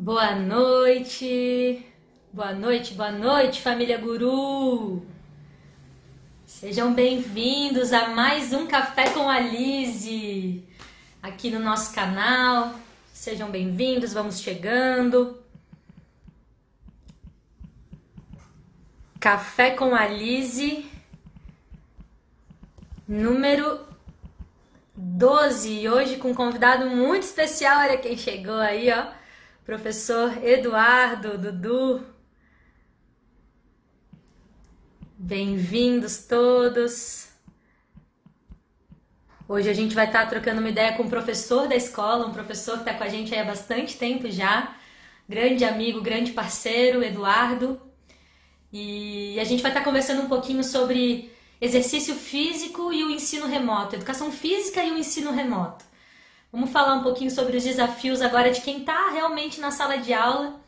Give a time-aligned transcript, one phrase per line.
[0.00, 1.84] Boa noite,
[2.32, 5.04] boa noite, boa noite, família Guru.
[6.46, 10.62] Sejam bem-vindos a mais um Café com a Lise
[11.20, 12.74] aqui no nosso canal.
[13.12, 15.42] Sejam bem-vindos, vamos chegando.
[19.18, 20.88] Café com a Lise,
[23.08, 23.80] número
[24.94, 25.72] 12.
[25.72, 27.80] E hoje com um convidado muito especial.
[27.80, 29.17] Olha quem chegou aí, ó.
[29.68, 32.02] Professor Eduardo Dudu.
[35.18, 37.28] Bem-vindos todos.
[39.46, 42.76] Hoje a gente vai estar trocando uma ideia com um professor da escola, um professor
[42.76, 44.74] que está com a gente há bastante tempo já,
[45.28, 47.78] grande amigo, grande parceiro, Eduardo.
[48.72, 51.30] E a gente vai estar conversando um pouquinho sobre
[51.60, 55.87] exercício físico e o ensino remoto, educação física e o ensino remoto.
[56.50, 60.14] Vamos falar um pouquinho sobre os desafios agora de quem está realmente na sala de
[60.14, 60.58] aula,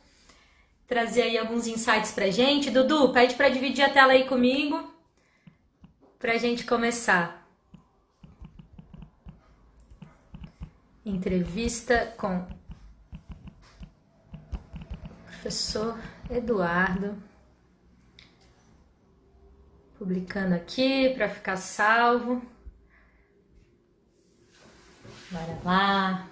[0.86, 2.70] trazer aí alguns insights pra gente.
[2.70, 4.92] Dudu, pede para dividir a tela aí comigo,
[6.18, 7.48] pra gente começar.
[11.04, 12.46] Entrevista com o
[15.24, 17.16] professor Eduardo.
[19.98, 22.42] Publicando aqui para ficar salvo.
[25.30, 26.28] Bora lá.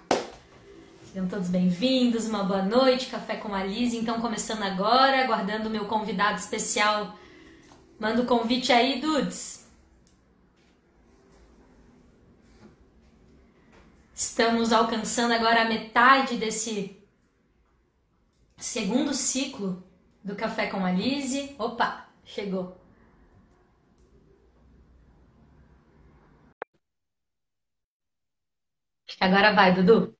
[1.05, 3.93] Sejam todos bem-vindos, uma boa noite, Café com a Liz.
[3.93, 7.17] Então, começando agora, aguardando o meu convidado especial.
[7.97, 9.65] Manda o convite aí, Dudes.
[14.13, 17.01] Estamos alcançando agora a metade desse
[18.57, 19.81] segundo ciclo
[20.21, 21.55] do Café com a Lise.
[21.57, 22.77] Opa, chegou.
[29.08, 30.15] Acho que agora vai, Dudu.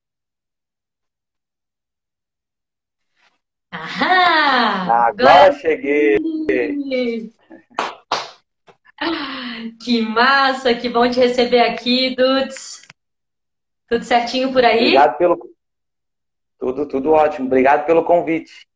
[3.73, 4.91] Aham!
[4.91, 6.17] Agora cheguei!
[9.81, 12.81] Que massa, que bom te receber aqui, Dudes.
[13.87, 14.79] Tudo certinho por aí?
[14.79, 15.55] Obrigado pelo.
[16.59, 17.47] Tudo, tudo ótimo.
[17.47, 18.67] Obrigado pelo convite.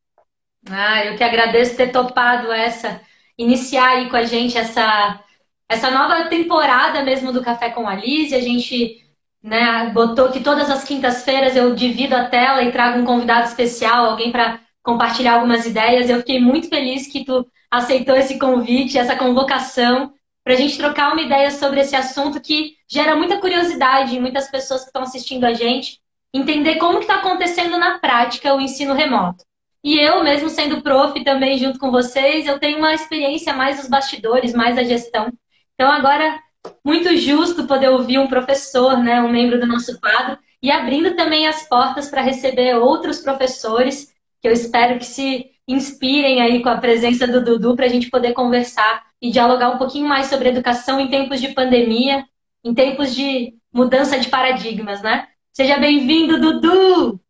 [0.68, 3.00] Ah, eu que agradeço ter topado essa,
[3.36, 5.22] iniciar aí com a gente essa,
[5.68, 8.32] essa nova temporada mesmo do Café com a Liz.
[8.32, 9.03] A gente
[9.44, 14.06] né, botou que todas as quintas-feiras eu divido a tela e trago um convidado especial,
[14.06, 16.08] alguém para compartilhar algumas ideias.
[16.08, 21.12] Eu fiquei muito feliz que tu aceitou esse convite, essa convocação para a gente trocar
[21.12, 25.44] uma ideia sobre esse assunto que gera muita curiosidade em muitas pessoas que estão assistindo
[25.44, 26.00] a gente,
[26.32, 29.44] entender como que está acontecendo na prática o ensino remoto.
[29.82, 33.88] E eu, mesmo sendo prof também junto com vocês, eu tenho uma experiência mais dos
[33.88, 35.30] bastidores, mais da gestão.
[35.74, 36.38] Então agora,
[36.84, 41.46] muito justo poder ouvir um professor, né, um membro do nosso quadro, e abrindo também
[41.46, 46.78] as portas para receber outros professores, que eu espero que se inspirem aí com a
[46.78, 51.00] presença do Dudu para a gente poder conversar e dialogar um pouquinho mais sobre educação
[51.00, 52.24] em tempos de pandemia,
[52.62, 55.28] em tempos de mudança de paradigmas, né?
[55.52, 57.20] Seja bem-vindo, Dudu!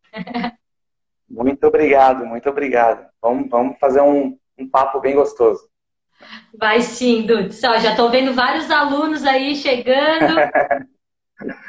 [1.29, 3.07] Muito obrigado, muito obrigado.
[3.21, 5.67] Vamos, vamos fazer um, um papo bem gostoso.
[6.57, 7.51] Vai sim, Dudu.
[7.53, 10.35] Só, já estou vendo vários alunos aí chegando.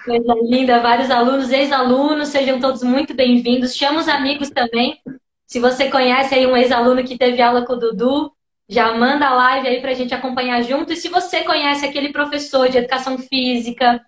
[0.04, 3.74] Coisa linda, vários alunos, ex-alunos, sejam todos muito bem-vindos.
[3.74, 5.00] Chama os amigos também.
[5.46, 8.32] Se você conhece aí um ex-aluno que teve aula com o Dudu,
[8.68, 10.92] já manda a live aí para a gente acompanhar junto.
[10.92, 14.00] E se você conhece aquele professor de educação física,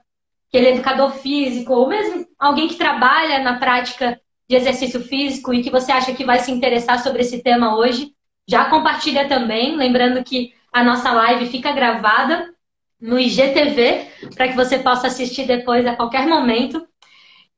[0.49, 5.71] aquele educador físico, ou mesmo alguém que trabalha na prática de exercício físico e que
[5.71, 8.13] você acha que vai se interessar sobre esse tema hoje,
[8.49, 9.77] já compartilha também.
[9.77, 12.53] Lembrando que a nossa live fica gravada
[13.01, 16.87] no IGTV para que você possa assistir depois a qualquer momento.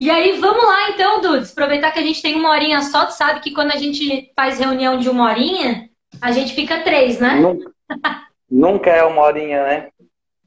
[0.01, 1.53] E aí, vamos lá então, Dudes.
[1.53, 4.59] Aproveitar que a gente tem uma horinha só, tu sabe que quando a gente faz
[4.59, 5.91] reunião de uma horinha,
[6.21, 7.35] a gente fica três, né?
[7.35, 7.73] Nunca,
[8.51, 9.89] nunca é uma horinha, né?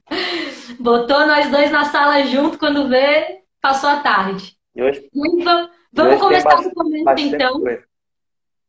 [0.80, 4.58] Botou nós dois na sala junto, quando vê, passou a tarde.
[4.76, 7.60] Hoje, então, vamos começar do começo então.
[7.62, 7.84] Coisa.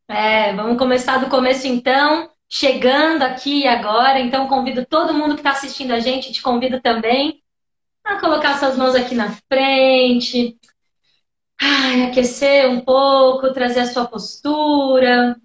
[0.08, 2.30] É, vamos começar do começo então.
[2.48, 7.42] Chegando aqui agora, então convido todo mundo que está assistindo a gente, te convido também
[8.04, 10.58] a colocar suas mãos aqui na frente,
[11.60, 15.36] Ai, aquecer um pouco, trazer a sua postura,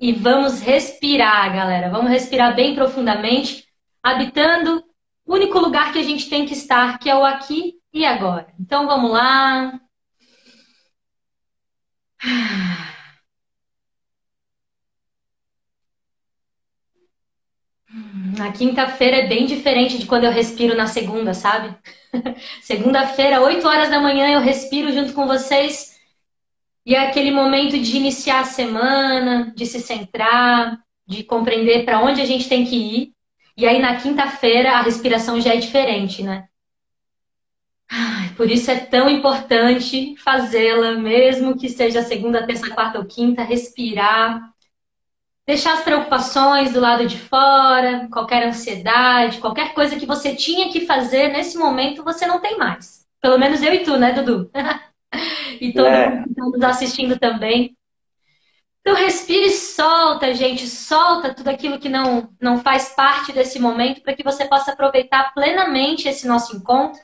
[0.00, 1.90] e vamos respirar, galera.
[1.90, 3.66] Vamos respirar bem profundamente,
[4.02, 4.82] habitando
[5.26, 8.52] o único lugar que a gente tem que estar, que é o aqui e agora.
[8.58, 9.80] Então vamos lá.
[17.92, 21.76] Na quinta-feira é bem diferente de quando eu respiro na segunda, sabe?
[22.62, 25.98] Segunda-feira, 8 horas da manhã, eu respiro junto com vocês
[26.86, 32.20] E é aquele momento de iniciar a semana, de se centrar, de compreender para onde
[32.20, 33.12] a gente tem que ir.
[33.56, 36.48] E aí na quinta-feira a respiração já é diferente, né?
[38.36, 44.54] Por isso é tão importante fazê-la, mesmo que seja segunda, terça, quarta ou quinta, respirar,
[45.50, 50.86] deixar as preocupações do lado de fora, qualquer ansiedade, qualquer coisa que você tinha que
[50.86, 53.04] fazer nesse momento, você não tem mais.
[53.20, 54.48] Pelo menos eu e tu, né, Dudu?
[55.60, 56.08] e todo é.
[56.08, 57.76] mundo que está nos assistindo também.
[58.80, 64.02] Então respire e solta, gente, solta tudo aquilo que não, não faz parte desse momento
[64.02, 67.02] para que você possa aproveitar plenamente esse nosso encontro.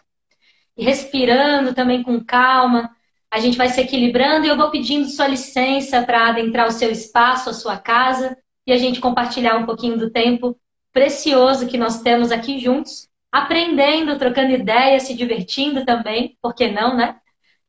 [0.77, 2.96] E respirando também com calma,
[3.37, 6.91] a gente vai se equilibrando e eu vou pedindo sua licença para adentrar o seu
[6.91, 8.35] espaço, a sua casa
[8.67, 10.59] e a gente compartilhar um pouquinho do tempo
[10.91, 16.97] precioso que nós temos aqui juntos, aprendendo, trocando ideias, se divertindo também, por que não,
[16.97, 17.17] né?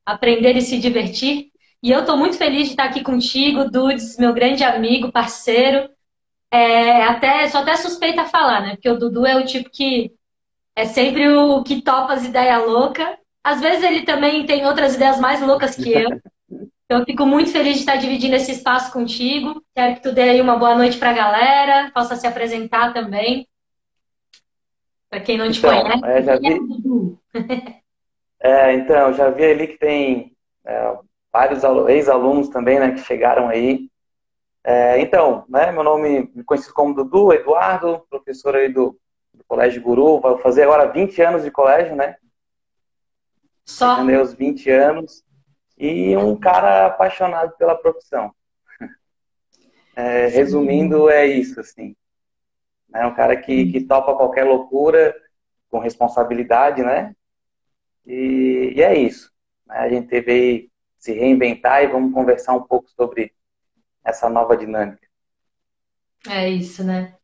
[0.06, 1.52] Aprender e se divertir.
[1.84, 5.90] E eu estou muito feliz de estar aqui contigo, Dudes, meu grande amigo, parceiro.
[6.50, 8.76] É, até, sou até suspeita a falar, né?
[8.76, 10.14] Porque o Dudu é o tipo que
[10.74, 15.20] é sempre o que topa as ideias loucas às vezes ele também tem outras ideias
[15.22, 16.10] mais loucas que eu.
[16.90, 19.62] Eu fico muito feliz de estar dividindo esse espaço contigo.
[19.76, 23.46] Quero que tu dê aí uma boa noite para a galera, possa se apresentar também.
[25.10, 26.06] Para quem não te então, conhece.
[26.06, 27.18] É, já vi...
[28.40, 30.32] é, então, já vi ali que tem
[30.66, 30.98] é,
[31.30, 33.90] vários ex-alunos também, né, que chegaram aí.
[34.64, 38.98] É, então, né, meu nome me conhecido como Dudu, Eduardo, professor aí do,
[39.34, 42.16] do Colégio Guru, vou fazer agora 20 anos de colégio, né?
[43.68, 44.04] Só.
[44.04, 45.24] Meus 20 anos.
[45.78, 48.34] E um cara apaixonado pela profissão.
[50.00, 51.96] É, resumindo, é isso, assim.
[52.94, 55.16] É um cara que, que topa qualquer loucura
[55.72, 57.16] com responsabilidade, né?
[58.06, 59.32] E, e é isso.
[59.68, 60.70] A gente teve aí
[61.00, 63.34] se reinventar e vamos conversar um pouco sobre
[64.06, 65.08] essa nova dinâmica.
[66.30, 67.17] É isso, né?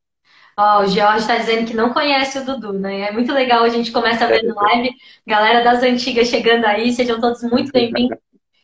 [0.58, 3.02] Ó, o Jorge está dizendo que não conhece o Dudu, né?
[3.02, 4.92] É muito legal a gente começa a ver no live,
[5.26, 8.18] galera das antigas chegando aí, sejam todos muito bem-vindos.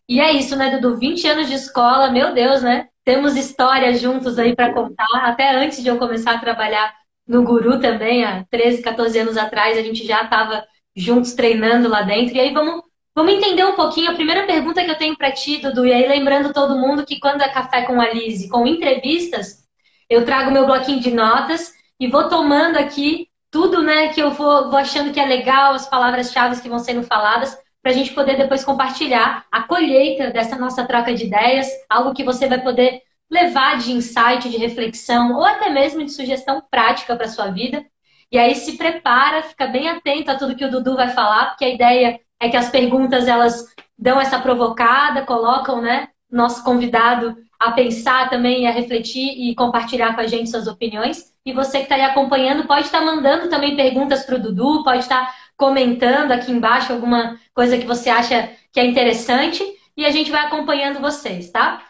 [0.07, 0.97] E é isso, né, Dudu?
[0.97, 2.87] 20 anos de escola, meu Deus, né?
[3.03, 6.93] Temos histórias juntos aí para contar, até antes de eu começar a trabalhar
[7.27, 10.63] no Guru também, há 13, 14 anos atrás, a gente já estava
[10.95, 12.35] juntos treinando lá dentro.
[12.35, 12.83] E aí vamos,
[13.15, 14.11] vamos entender um pouquinho.
[14.11, 17.19] A primeira pergunta que eu tenho para ti, Dudu, e aí lembrando todo mundo que
[17.19, 19.63] quando é café com a Lise, com entrevistas,
[20.07, 24.69] eu trago meu bloquinho de notas e vou tomando aqui tudo né, que eu vou,
[24.69, 28.37] vou achando que é legal, as palavras-chave que vão sendo faladas, para a gente poder
[28.37, 33.77] depois compartilhar a colheita dessa nossa troca de ideias, algo que você vai poder levar
[33.77, 37.85] de insight, de reflexão, ou até mesmo de sugestão prática para sua vida.
[38.31, 41.65] E aí se prepara, fica bem atento a tudo que o Dudu vai falar, porque
[41.65, 43.65] a ideia é que as perguntas elas
[43.97, 50.21] dão essa provocada, colocam, né, nosso convidado a pensar também, a refletir e compartilhar com
[50.21, 51.33] a gente suas opiniões.
[51.49, 54.83] E você que está aí acompanhando pode estar tá mandando também perguntas para o Dudu,
[54.83, 59.63] pode estar tá comentando aqui embaixo alguma coisa que você acha que é interessante
[59.97, 61.83] e a gente vai acompanhando vocês, tá?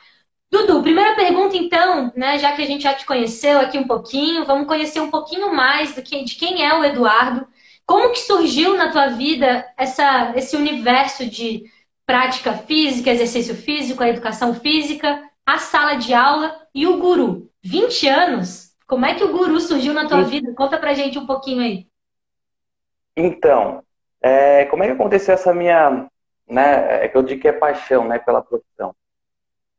[0.52, 4.46] Dudu, primeira pergunta então, né, já que a gente já te conheceu aqui um pouquinho,
[4.46, 7.48] vamos conhecer um pouquinho mais do que, de quem é o Eduardo.
[7.86, 11.66] Como que surgiu na tua vida essa, esse universo de
[12.06, 15.30] prática física, exercício físico, a educação física?
[15.50, 17.50] a sala de aula e o guru.
[17.64, 18.69] 20 anos?
[18.90, 20.52] Como é que o guru surgiu na tua vida?
[20.56, 21.88] Conta pra gente um pouquinho aí.
[23.16, 23.84] Então,
[24.20, 26.10] é, como é que aconteceu essa minha,
[26.48, 28.96] né, é que eu digo que é paixão, né, pela profissão.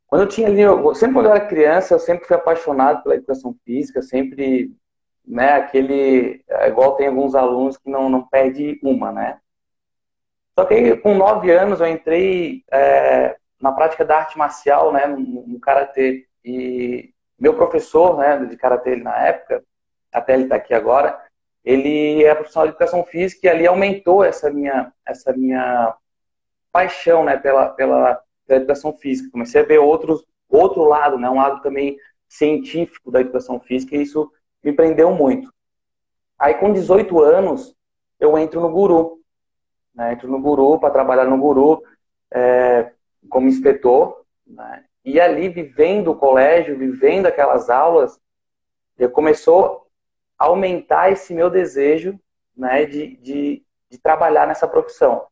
[0.07, 3.15] Quando eu tinha ali, eu, sempre quando eu era criança, eu sempre fui apaixonado pela
[3.15, 4.73] educação física, sempre,
[5.27, 9.39] né, aquele, é, igual tem alguns alunos que não, não perde uma, né.
[10.57, 15.45] Só que com nove anos eu entrei é, na prática da arte marcial, né, no,
[15.45, 16.25] no karatê.
[16.45, 19.63] E meu professor, né, de karatê na época,
[20.11, 21.19] até ele está aqui agora,
[21.65, 25.95] ele é profissional de educação física e ali aumentou essa minha essa minha
[26.71, 29.31] paixão, né, pela pela, pela educação física.
[29.31, 31.97] Comecei a ver outros outro lado, né, um lado também
[32.29, 34.31] científico da educação física e isso
[34.63, 35.51] me prendeu muito.
[36.37, 37.75] Aí com 18 anos
[38.19, 39.19] eu entro no Guru,
[39.95, 41.83] né, entro no Guru para trabalhar no Guru.
[42.33, 42.93] É,
[43.29, 44.85] como inspetor, né?
[45.03, 48.19] E ali vivendo o colégio, vivendo aquelas aulas,
[48.97, 49.87] eu começou
[50.37, 52.19] a aumentar esse meu desejo
[52.55, 55.25] né, de, de, de trabalhar nessa profissão.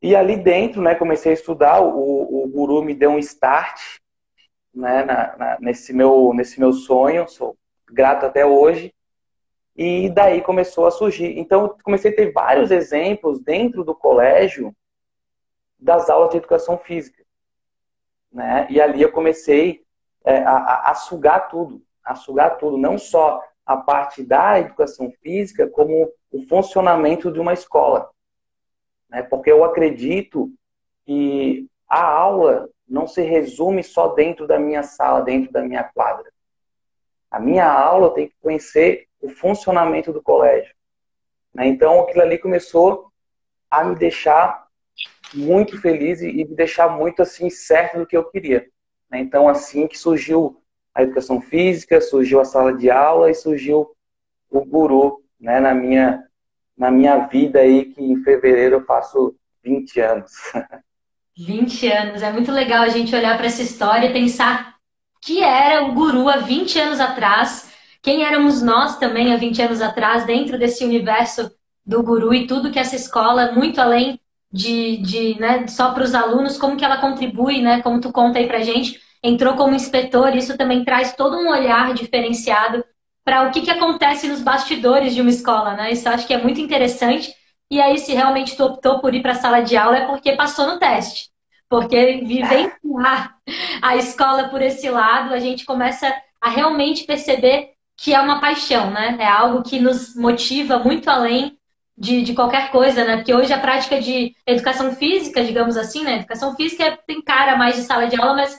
[0.00, 3.98] E ali dentro, né, comecei a estudar, o, o guru me deu um start
[4.74, 7.56] né, na, na, nesse, meu, nesse meu sonho, sou
[7.88, 8.94] grato até hoje,
[9.76, 11.38] e daí começou a surgir.
[11.38, 14.74] Então, comecei a ter vários exemplos dentro do colégio
[15.78, 17.21] das aulas de educação física.
[18.32, 18.66] Né?
[18.70, 19.84] E ali eu comecei
[20.24, 25.68] é, a, a, sugar tudo, a sugar tudo, não só a parte da educação física,
[25.68, 28.10] como o funcionamento de uma escola,
[29.08, 29.22] né?
[29.22, 30.50] Porque eu acredito
[31.04, 36.30] que a aula não se resume só dentro da minha sala, dentro da minha quadra.
[37.30, 40.74] A minha aula tem que conhecer o funcionamento do colégio.
[41.54, 41.66] Né?
[41.66, 43.10] Então, aquilo ali começou
[43.70, 44.61] a me deixar
[45.34, 48.66] muito feliz e me deixar muito assim certo do que eu queria.
[49.10, 49.20] Né?
[49.20, 50.60] Então, assim que surgiu
[50.94, 53.90] a educação física, surgiu a sala de aula e surgiu
[54.50, 56.22] o guru né, na, minha,
[56.76, 59.34] na minha vida aí, que em fevereiro eu faço
[59.64, 60.32] 20 anos.
[61.36, 62.22] 20 anos.
[62.22, 64.76] É muito legal a gente olhar para essa história e pensar
[65.20, 67.72] que era o guru há 20 anos atrás,
[68.02, 71.50] quem éramos nós também há 20 anos atrás, dentro desse universo
[71.86, 74.20] do guru e tudo que essa escola, muito além
[74.52, 78.38] de, de né, só para os alunos, como que ela contribui, né, como tu conta
[78.38, 82.84] aí para gente, entrou como inspetor, isso também traz todo um olhar diferenciado
[83.24, 85.92] para o que, que acontece nos bastidores de uma escola, né?
[85.92, 87.32] Isso eu acho que é muito interessante.
[87.70, 90.32] E aí, se realmente tu optou por ir para a sala de aula, é porque
[90.32, 91.30] passou no teste.
[91.68, 93.36] Porque vivenciar
[93.80, 98.90] a escola por esse lado, a gente começa a realmente perceber que é uma paixão,
[98.90, 99.16] né?
[99.20, 101.56] É algo que nos motiva muito além
[101.96, 103.16] de, de qualquer coisa, né?
[103.16, 106.16] Porque hoje a prática de educação física, digamos assim, né?
[106.16, 108.58] Educação física tem cara mais de sala de aula, mas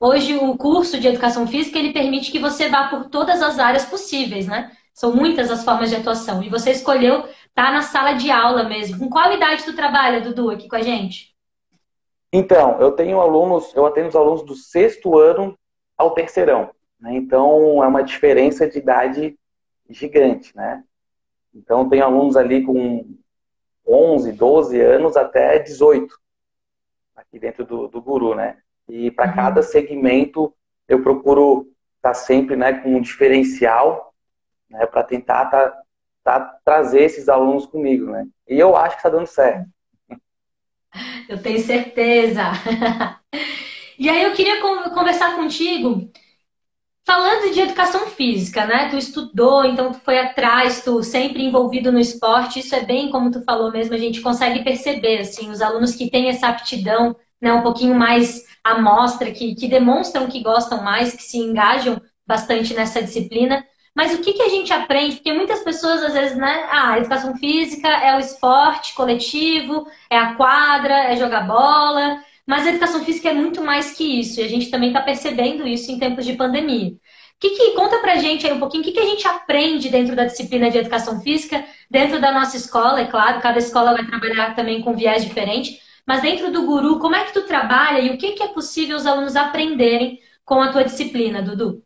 [0.00, 3.84] hoje o curso de educação física ele permite que você vá por todas as áreas
[3.84, 4.70] possíveis, né?
[4.92, 6.42] São muitas as formas de atuação.
[6.42, 8.98] E você escolheu estar tá na sala de aula mesmo.
[8.98, 11.32] Com qual idade tu trabalha, Dudu, aqui com a gente?
[12.32, 15.56] Então, eu tenho alunos, eu atendo os alunos do sexto ano
[15.96, 16.70] ao terceirão.
[16.98, 17.14] Né?
[17.16, 19.38] Então, é uma diferença de idade
[19.88, 20.82] gigante, né?
[21.54, 23.16] Então, tem alunos ali com
[23.86, 26.18] 11, 12 anos até 18,
[27.16, 28.58] aqui dentro do, do Guru, né?
[28.88, 29.36] E para uhum.
[29.36, 30.54] cada segmento,
[30.88, 34.14] eu procuro estar tá sempre né, com um diferencial,
[34.68, 35.82] né, para tentar tá,
[36.24, 38.26] tá, trazer esses alunos comigo, né?
[38.48, 39.68] E eu acho que está dando certo.
[41.28, 42.42] Eu tenho certeza.
[43.98, 46.10] e aí eu queria conversar contigo
[47.04, 48.88] Falando de educação física, né?
[48.88, 53.30] Tu estudou, então tu foi atrás, tu sempre envolvido no esporte, isso é bem como
[53.30, 57.52] tu falou mesmo, a gente consegue perceber, assim, os alunos que têm essa aptidão, né,
[57.52, 62.72] um pouquinho mais à mostra, que, que demonstram que gostam mais, que se engajam bastante
[62.72, 63.64] nessa disciplina.
[63.94, 65.16] Mas o que, que a gente aprende?
[65.16, 66.66] Porque muitas pessoas, às vezes, né?
[66.70, 72.22] Ah, educação física é o esporte coletivo, é a quadra, é jogar bola.
[72.46, 75.66] Mas a educação física é muito mais que isso, e a gente também está percebendo
[75.66, 76.92] isso em tempos de pandemia.
[77.38, 80.14] Que, que, conta pra gente aí um pouquinho o que, que a gente aprende dentro
[80.14, 84.54] da disciplina de educação física, dentro da nossa escola, é claro, cada escola vai trabalhar
[84.54, 88.18] também com viés diferente, mas dentro do Guru, como é que tu trabalha e o
[88.18, 91.82] que, que é possível os alunos aprenderem com a tua disciplina, Dudu?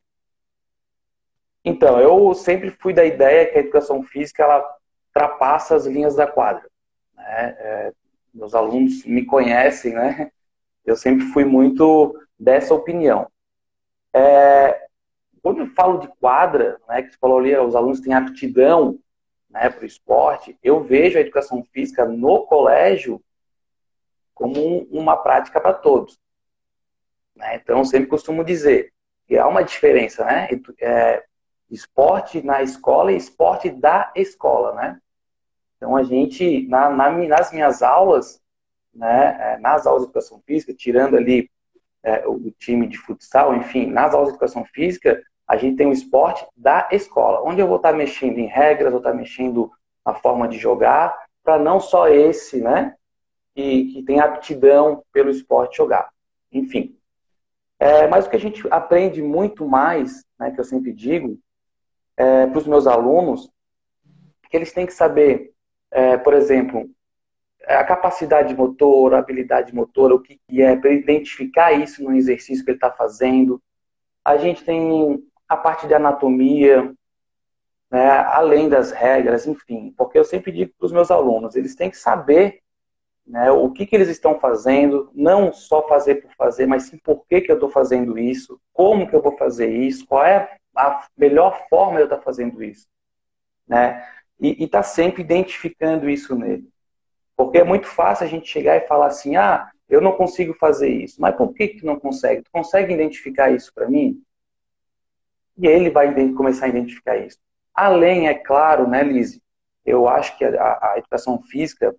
[1.65, 4.65] Então, eu sempre fui da ideia que a educação física ela
[5.09, 6.69] ultrapassa as linhas da quadra.
[7.17, 7.57] Né?
[7.59, 7.93] É,
[8.33, 10.31] meus alunos me conhecem, né?
[10.87, 13.28] Eu sempre fui muito dessa opinião.
[14.14, 14.87] É,
[15.43, 18.99] quando eu falo de quadra, né, que você falou ali, os alunos têm aptidão
[19.50, 23.23] né, para o esporte, eu vejo a educação física no colégio
[24.33, 26.19] como uma prática para todos.
[27.35, 27.57] Né?
[27.57, 28.93] Então, eu sempre costumo dizer
[29.26, 30.49] que há uma diferença, né?
[30.81, 31.25] É,
[31.71, 35.00] esporte na escola e esporte da escola, né?
[35.76, 38.40] Então, a gente, na, na, nas minhas aulas,
[38.97, 41.50] né, é, nas aulas de educação física, tirando ali
[42.03, 45.93] é, o time de futsal, enfim, nas aulas de educação física, a gente tem o
[45.93, 49.71] esporte da escola, onde eu vou estar mexendo em regras, vou estar mexendo
[50.05, 52.95] na forma de jogar, para não só esse, né,
[53.55, 56.11] que, que tem aptidão pelo esporte jogar.
[56.53, 56.97] Enfim.
[57.79, 61.38] É, mas o que a gente aprende muito mais, né, que eu sempre digo,
[62.17, 63.50] é, para os meus alunos,
[64.50, 65.53] que eles têm que saber,
[65.91, 66.88] é, por exemplo,
[67.66, 72.70] a capacidade motora, a habilidade motora, o que, é, para identificar isso no exercício que
[72.70, 73.61] ele está fazendo.
[74.25, 76.94] A gente tem a parte de anatomia,
[77.90, 81.90] né, além das regras, enfim, porque eu sempre digo para os meus alunos, eles têm
[81.90, 82.61] que saber
[83.26, 87.25] né, o que, que eles estão fazendo, não só fazer por fazer, mas sim por
[87.26, 91.06] que, que eu estou fazendo isso, como que eu vou fazer isso, qual é a
[91.16, 92.87] melhor forma de eu estar fazendo isso.
[93.66, 94.06] Né?
[94.38, 96.68] E está sempre identificando isso nele.
[97.37, 100.88] Porque é muito fácil a gente chegar e falar assim, ah, eu não consigo fazer
[100.88, 101.21] isso.
[101.21, 102.43] Mas por que que tu não consegue?
[102.43, 104.23] Tu consegue identificar isso para mim?
[105.59, 107.38] E ele vai começar a identificar isso.
[107.75, 109.43] Além, é claro, né, Lise?
[109.85, 111.95] Eu acho que a, a educação física,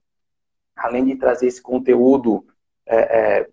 [0.75, 2.45] além de trazer esse conteúdo
[2.85, 3.49] é, é,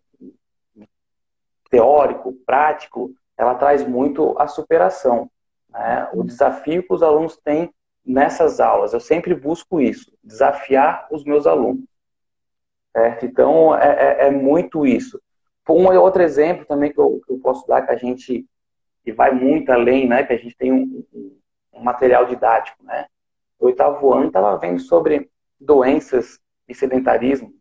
[1.70, 5.30] teórico, prático, ela traz muito a superação.
[5.68, 6.08] Né?
[6.12, 7.72] O desafio que os alunos têm
[8.04, 11.84] nessas aulas, eu sempre busco isso, desafiar os meus alunos.
[12.92, 13.26] Certo?
[13.26, 15.20] Então, é, é, é muito isso.
[15.68, 18.46] Um outro exemplo também que eu, que eu, posso dar, que a gente
[19.02, 20.24] que vai muito além, né?
[20.24, 21.04] que a gente tem um,
[21.72, 22.82] um, material didático.
[22.84, 23.06] Né?
[23.58, 25.30] O oitavo ano estava vendo sobre
[25.60, 27.52] doenças e sedentarismo,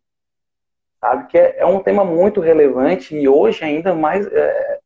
[1.00, 1.26] sabe?
[1.26, 4.80] Que é, é um tema muito relevante e hoje ainda mais é,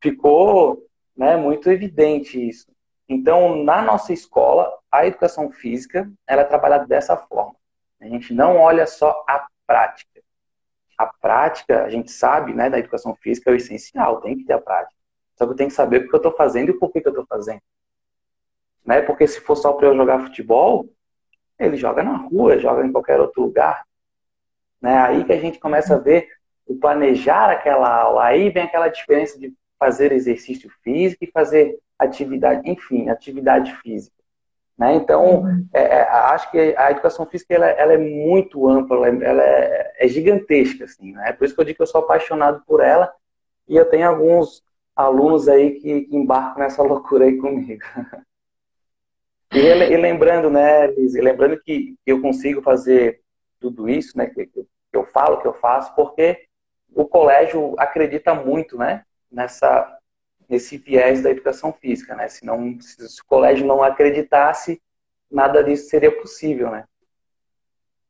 [0.00, 2.72] ficou né, muito evidente isso.
[3.08, 7.56] Então, na nossa escola, a educação física ela é trabalhada dessa forma.
[7.98, 10.20] A gente não olha só a prática.
[10.98, 14.52] A prática, a gente sabe, né, da educação física é o essencial, tem que ter
[14.52, 15.00] a prática.
[15.34, 17.08] Só que eu tenho que saber o que eu estou fazendo e por que, que
[17.08, 17.62] eu estou fazendo.
[18.84, 19.00] Né?
[19.00, 20.88] Porque se for só para eu jogar futebol,
[21.58, 23.86] ele joga na rua, joga em qualquer outro lugar.
[24.80, 24.96] Né?
[24.98, 26.28] Aí que a gente começa a ver
[26.66, 28.24] o planejar aquela aula.
[28.24, 34.21] Aí vem aquela diferença de fazer exercício físico e fazer atividade, enfim, atividade física.
[34.78, 34.94] Né?
[34.94, 35.66] Então, uhum.
[35.72, 39.42] é, é, acho que a educação física ela, ela é muito ampla, ela, é, ela
[39.42, 41.32] é, é, gigantesca, assim, né?
[41.32, 43.12] Por isso que eu digo que eu sou apaixonado por ela
[43.68, 44.62] e eu tenho alguns
[44.96, 47.82] alunos aí que, que embarcam nessa loucura aí comigo.
[49.52, 53.20] E, e lembrando, né, Liz, lembrando que eu consigo fazer
[53.60, 56.46] tudo isso, né, que, que eu falo, que eu faço, porque
[56.94, 59.98] o colégio acredita muito, né, nessa
[60.48, 62.28] nesse viés da educação física, né?
[62.28, 64.80] Se, não, se o colégio não acreditasse,
[65.30, 66.84] nada disso seria possível, né?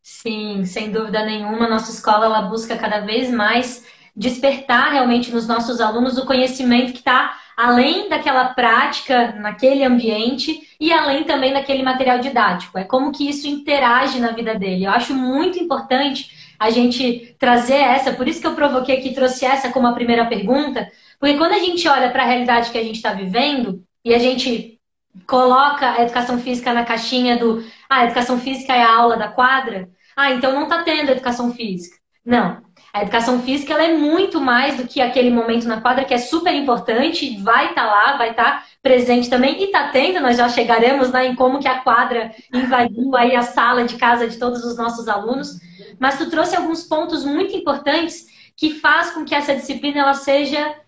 [0.03, 1.69] Sim, sem dúvida nenhuma.
[1.69, 6.99] Nossa escola ela busca cada vez mais despertar realmente nos nossos alunos o conhecimento que
[6.99, 12.79] está além daquela prática naquele ambiente e além também daquele material didático.
[12.79, 14.85] É como que isso interage na vida dele.
[14.85, 19.45] Eu acho muito importante a gente trazer essa, por isso que eu provoquei aqui, trouxe
[19.45, 20.91] essa como a primeira pergunta,
[21.23, 24.19] porque quando a gente olha para a realidade que a gente está vivendo e a
[24.19, 24.81] gente
[25.25, 29.29] coloca a educação física na caixinha do ah, a educação física é a aula da
[29.29, 31.97] quadra, ah, então não está tendo educação física.
[32.27, 32.61] Não.
[32.93, 36.19] A educação física ela é muito mais do que aquele momento na quadra, que é
[36.19, 40.37] super importante, vai estar tá lá, vai estar tá presente também, e está tendo, nós
[40.37, 44.39] já chegaremos né, em como que a quadra invadiu aí a sala de casa de
[44.39, 45.61] todos os nossos alunos.
[46.01, 50.82] Mas tu trouxe alguns pontos muito importantes que faz com que essa disciplina ela seja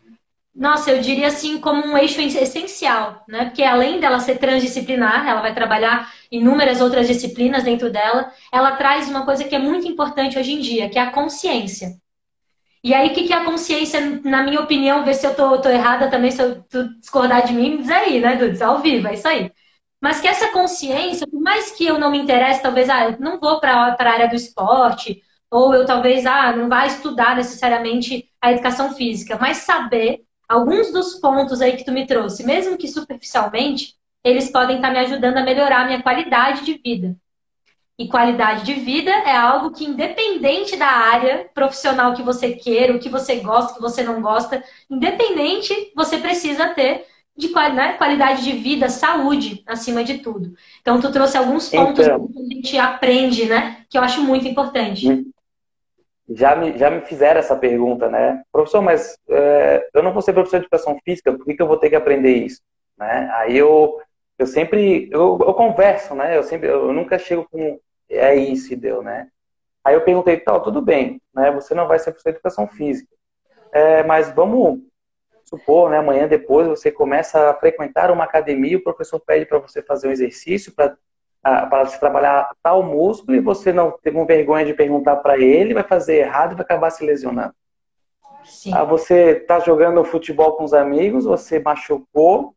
[0.54, 3.46] nossa, eu diria assim como um eixo essencial, né?
[3.46, 9.08] Porque além dela ser transdisciplinar, ela vai trabalhar inúmeras outras disciplinas dentro dela, ela traz
[9.08, 11.96] uma coisa que é muito importante hoje em dia, que é a consciência.
[12.84, 15.70] E aí, o que é a consciência, na minha opinião, ver se eu tô, tô
[15.70, 18.62] errada também, se eu tu discordar de mim, diz aí, né, Dudes?
[18.62, 19.50] Ao vivo, é isso aí.
[20.00, 23.40] Mas que essa consciência, por mais que eu não me interesse, talvez, ah, eu não
[23.40, 28.52] vou para a área do esporte, ou eu talvez, ah, não vá estudar necessariamente a
[28.52, 33.94] educação física, mas saber alguns dos pontos aí que tu me trouxe, mesmo que superficialmente,
[34.22, 37.16] eles podem estar me ajudando a melhorar a minha qualidade de vida.
[37.96, 42.98] E qualidade de vida é algo que, independente da área profissional que você queira, o
[42.98, 48.44] que você gosta, o que você não gosta, independente, você precisa ter de né, qualidade
[48.44, 50.54] de vida, saúde, acima de tudo.
[50.80, 53.84] Então, tu trouxe alguns pontos então, que a gente aprende, né?
[53.88, 55.26] Que eu acho muito importante.
[56.30, 58.42] Já me, já me fizeram essa pergunta, né?
[58.50, 61.66] Professor, mas é, eu não vou ser professor de educação física, por que, que eu
[61.66, 62.62] vou ter que aprender isso?
[62.96, 63.30] Né?
[63.34, 64.00] Aí eu,
[64.38, 66.36] eu sempre, eu, eu converso, né?
[66.36, 69.28] Eu, sempre, eu nunca chego com, é isso e deu, né?
[69.84, 71.50] Aí eu perguntei, tal, tudo bem, né?
[71.52, 73.14] Você não vai ser professor de educação física,
[73.72, 74.80] é, mas vamos
[75.44, 75.98] supor, né?
[75.98, 80.12] Amanhã depois você começa a frequentar uma academia, o professor pede para você fazer um
[80.12, 80.96] exercício para
[81.44, 85.82] para se trabalhar tal músculo e você não teve vergonha de perguntar para ele, vai
[85.82, 87.54] fazer errado e vai acabar se lesionando.
[88.44, 88.72] Sim.
[88.74, 92.54] Ah, você está jogando futebol com os amigos, você machucou,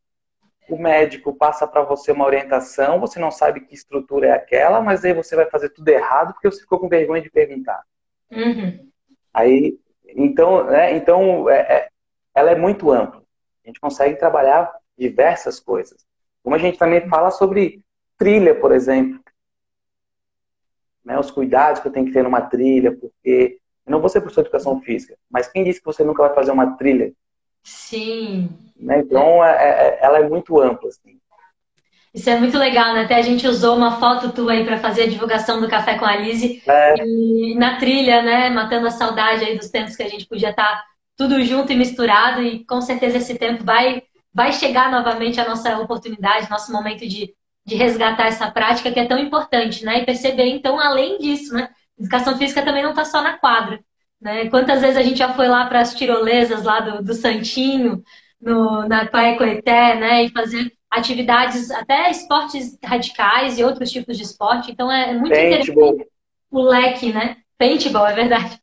[0.70, 5.04] o médico passa para você uma orientação, você não sabe que estrutura é aquela, mas
[5.04, 7.84] aí você vai fazer tudo errado porque você ficou com vergonha de perguntar.
[8.32, 8.90] Uhum.
[9.34, 9.78] Aí,
[10.16, 11.90] então, né, então é, é,
[12.34, 13.22] ela é muito ampla.
[13.64, 16.06] A gente consegue trabalhar diversas coisas.
[16.42, 17.82] Como a gente também fala sobre
[18.18, 19.20] trilha, por exemplo.
[21.04, 24.20] Né, os cuidados que eu tenho que ter numa trilha, porque eu não vou ser
[24.20, 27.14] professor de educação física, mas quem disse que você nunca vai fazer uma trilha?
[27.64, 28.50] Sim.
[28.76, 30.90] Né, então, é, é, ela é muito ampla.
[30.90, 31.18] Assim.
[32.14, 33.04] Isso é muito legal, né?
[33.04, 36.06] Até a gente usou uma foto tua aí para fazer a divulgação do Café com
[36.06, 36.64] a Lise.
[36.68, 36.96] É.
[37.06, 38.50] E na trilha, né?
[38.50, 40.84] Matando a saudade aí dos tempos que a gente podia estar tá
[41.16, 42.42] tudo junto e misturado.
[42.42, 44.02] E com certeza esse tempo vai,
[44.34, 47.36] vai chegar novamente a nossa oportunidade, nosso momento de
[47.68, 50.00] de resgatar essa prática que é tão importante, né?
[50.00, 51.70] E perceber, então, além disso, né?
[52.00, 53.80] Educação física também não está só na quadra.
[54.22, 54.50] Né?
[54.50, 58.02] Quantas vezes a gente já foi lá para as tirolesas lá do, do Santinho,
[58.42, 60.24] no, na Paecoeté, né?
[60.24, 64.72] E fazer atividades, até esportes radicais e outros tipos de esporte.
[64.72, 65.90] Então é, muito Paintball.
[65.90, 66.18] interessante
[66.50, 67.38] o leque, né?
[67.58, 68.60] Paintball, é verdade.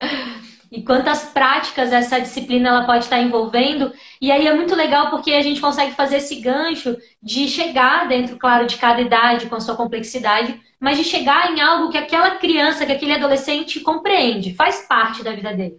[0.72, 3.92] E quantas práticas essa disciplina ela pode estar envolvendo.
[4.18, 8.38] E aí é muito legal porque a gente consegue fazer esse gancho de chegar dentro,
[8.38, 12.36] claro, de cada idade com a sua complexidade, mas de chegar em algo que aquela
[12.36, 15.76] criança, que aquele adolescente compreende, faz parte da vida dele.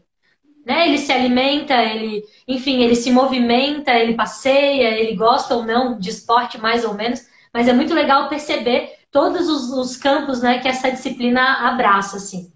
[0.64, 0.88] Né?
[0.88, 6.12] Ele se alimenta, ele, enfim, ele se movimenta, ele passeia, ele gosta ou não de
[6.12, 10.68] esporte mais ou menos, mas é muito legal perceber todos os, os campos né, que
[10.68, 12.53] essa disciplina abraça, assim.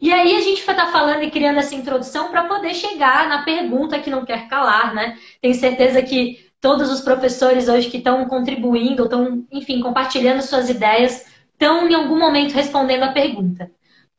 [0.00, 3.98] E aí a gente estar falando e criando essa introdução para poder chegar na pergunta
[3.98, 5.18] que não quer calar, né?
[5.40, 11.26] Tenho certeza que todos os professores hoje que estão contribuindo, estão, enfim, compartilhando suas ideias,
[11.52, 13.70] estão em algum momento respondendo a pergunta.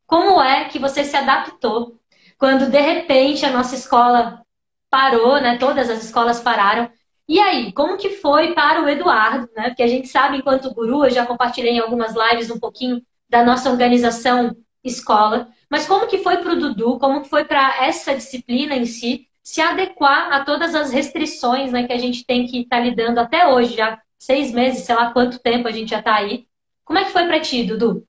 [0.06, 2.00] Como é que você se adaptou
[2.38, 4.42] quando de repente a nossa escola
[4.90, 5.58] parou, né?
[5.58, 6.90] Todas as escolas pararam
[7.28, 9.68] e aí, como que foi para o Eduardo, né?
[9.70, 13.44] Porque a gente sabe, enquanto guru, eu já compartilhei em algumas lives um pouquinho da
[13.44, 18.16] nossa organização escola, mas como que foi para o Dudu, como que foi para essa
[18.16, 22.62] disciplina em si se adequar a todas as restrições né, que a gente tem que
[22.62, 26.00] estar tá lidando até hoje, já seis meses, sei lá quanto tempo a gente já
[26.00, 26.48] está aí.
[26.84, 28.06] Como é que foi para ti, Dudu?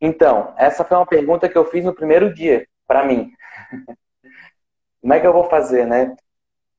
[0.00, 3.32] Então, essa foi uma pergunta que eu fiz no primeiro dia, para mim.
[5.00, 6.16] como é que eu vou fazer, né?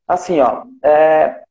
[0.07, 1.43] Assim, ó, é,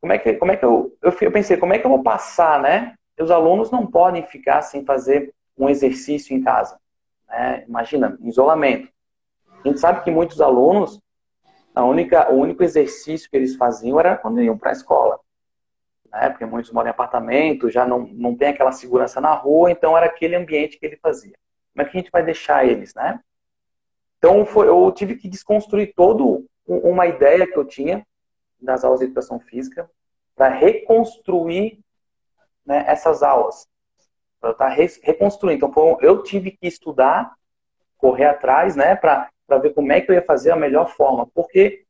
[0.00, 2.02] como é que, como é que eu, eu, eu pensei, como é que eu vou
[2.02, 2.94] passar, né?
[3.20, 6.79] Os alunos não podem ficar sem fazer um exercício em casa.
[7.30, 7.64] Né?
[7.66, 8.90] Imagina, isolamento.
[9.64, 11.00] A gente sabe que muitos alunos,
[11.74, 15.20] a única, o único exercício que eles faziam era quando iam para a escola.
[16.10, 16.28] Né?
[16.30, 20.06] Porque muitos moram em apartamento, já não, não tem aquela segurança na rua, então era
[20.06, 21.34] aquele ambiente que ele fazia.
[21.72, 23.20] Como é que a gente vai deixar eles, né?
[24.18, 28.06] Então foi, eu tive que desconstruir todo uma ideia que eu tinha
[28.60, 29.90] das aulas de educação física
[30.36, 31.80] para reconstruir
[32.66, 33.66] né, essas aulas,
[34.40, 35.66] para estar tá reconstruindo.
[35.66, 37.34] Então, eu tive que estudar,
[37.98, 41.84] correr atrás, né, para ver como é que eu ia fazer a melhor forma, porque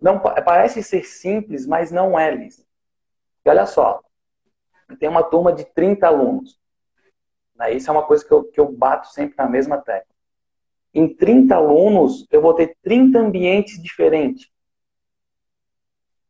[0.00, 2.66] não parece ser simples, mas não é, Liz.
[3.44, 4.02] E olha só,
[4.98, 6.60] tem uma turma de 30 alunos.
[7.54, 10.12] Né, isso é uma coisa que eu, que eu bato sempre na mesma tecla.
[10.92, 14.50] Em 30 alunos, eu vou ter 30 ambientes diferentes.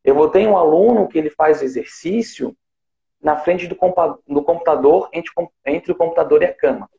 [0.03, 2.55] Eu vou ter um aluno que ele faz exercício
[3.23, 3.75] na frente do
[4.43, 5.09] computador,
[5.65, 6.89] entre o computador e a cama.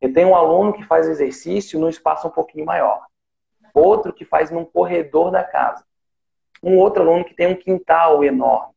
[0.00, 3.04] Eu tenho um aluno que faz exercício num espaço um pouquinho maior.
[3.74, 5.84] Outro que faz num corredor da casa.
[6.62, 8.72] Um outro aluno que tem um quintal enorme.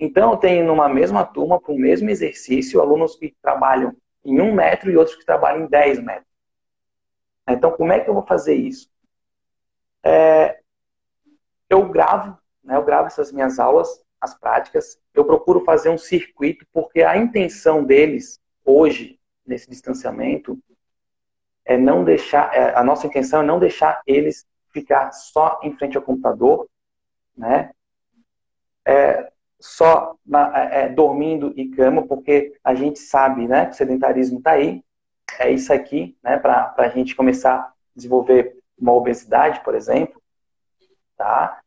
[0.00, 4.52] Então, eu tenho numa mesma turma, para o mesmo exercício, alunos que trabalham em um
[4.52, 6.26] metro e outros que trabalham em 10 metros.
[7.48, 8.90] Então, como é que eu vou fazer isso?
[10.02, 10.58] É,
[11.68, 16.64] eu gravo, né, eu gravo essas minhas aulas, as práticas, eu procuro fazer um circuito,
[16.72, 20.56] porque a intenção deles, hoje, nesse distanciamento,
[21.64, 25.96] é não deixar, é, a nossa intenção é não deixar eles ficar só em frente
[25.96, 26.68] ao computador,
[27.36, 27.72] né?
[28.86, 33.76] É, só na, é, é dormindo em cama, porque a gente sabe, né, que o
[33.76, 34.84] sedentarismo está aí,
[35.38, 40.22] é isso aqui, né, para a gente começar a desenvolver uma obesidade, por exemplo,
[41.16, 41.60] tá?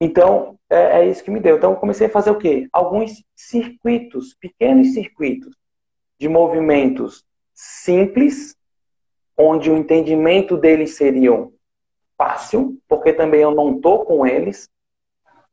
[0.00, 1.56] Então, é, é, isso que me deu.
[1.56, 2.68] Então, eu comecei a fazer o quê?
[2.72, 5.56] Alguns circuitos, pequenos circuitos
[6.18, 8.56] de movimentos simples,
[9.36, 11.52] onde o entendimento deles seriam
[12.16, 14.68] fácil, porque também eu não estou com eles,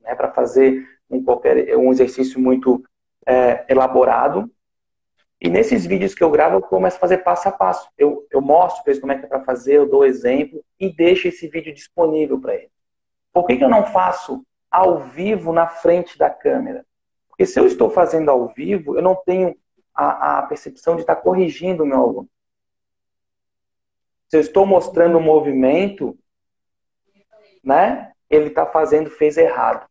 [0.01, 2.83] né, para fazer um, qualquer, um exercício muito
[3.25, 4.51] é, elaborado.
[5.39, 7.89] E nesses vídeos que eu gravo, eu começo a fazer passo a passo.
[7.97, 10.91] Eu, eu mostro para eles como é que é para fazer, eu dou exemplo e
[10.91, 12.74] deixo esse vídeo disponível para eles.
[13.35, 16.85] Por que, que eu não faço ao vivo na frente da câmera?
[17.27, 19.57] Porque se eu estou fazendo ao vivo, eu não tenho
[19.93, 22.29] a, a percepção de estar corrigindo o meu aluno.
[24.29, 26.17] Se eu estou mostrando o movimento,
[27.61, 29.85] né, ele está fazendo, fez errado.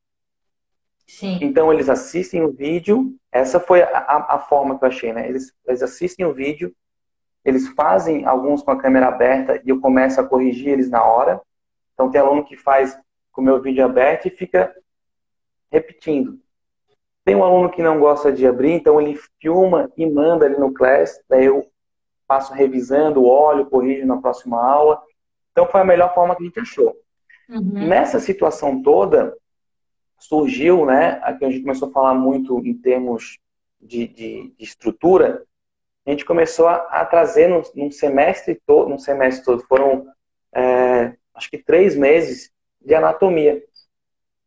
[1.07, 1.39] Sim.
[1.43, 5.29] Então eles assistem o vídeo, essa foi a, a, forma que eu achei, né?
[5.29, 6.75] Eles, eles assistem o vídeo,
[7.45, 11.43] eles fazem alguns com a câmera aberta e eu começo a corrigir eles na hora.
[11.93, 12.99] Então tem aluno que faz
[13.35, 14.75] com o meu vídeo aberto e fica
[15.71, 16.39] repetindo.
[17.25, 20.73] Tem um aluno que não gosta de abrir, então ele filma e manda ali no
[20.73, 21.69] class, daí eu
[22.27, 25.03] passo revisando, olho, corrijo na próxima aula.
[25.51, 26.97] Então foi a melhor forma que a gente achou.
[27.49, 27.89] Uhum.
[27.89, 29.37] Nessa situação toda,
[30.19, 33.39] surgiu, né, aqui a gente começou a falar muito em termos
[33.81, 35.45] de, de, de estrutura,
[36.07, 40.07] a gente começou a, a trazer num, num, semestre todo, num semestre todo, foram
[40.55, 42.54] é, acho que três meses
[42.85, 43.63] de anatomia.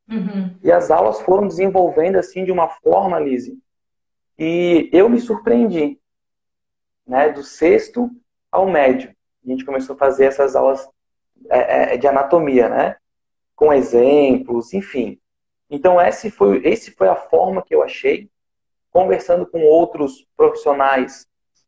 [0.09, 0.57] Uhum.
[0.63, 3.59] E as aulas foram desenvolvendo assim de uma forma, Lise,
[4.39, 5.99] e eu me surpreendi,
[7.05, 7.29] né?
[7.29, 8.09] Do sexto
[8.51, 9.13] ao médio,
[9.45, 10.87] a gente começou a fazer essas aulas
[11.49, 12.97] é, é, de anatomia, né?
[13.55, 15.19] Com exemplos, enfim.
[15.69, 18.29] Então esse foi, esse foi a forma que eu achei,
[18.91, 21.27] conversando com outros profissionais,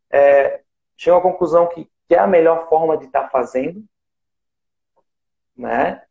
[0.10, 0.62] é,
[0.96, 3.84] chegou à conclusão que, que é a melhor forma de estar tá fazendo,
[5.56, 6.02] né?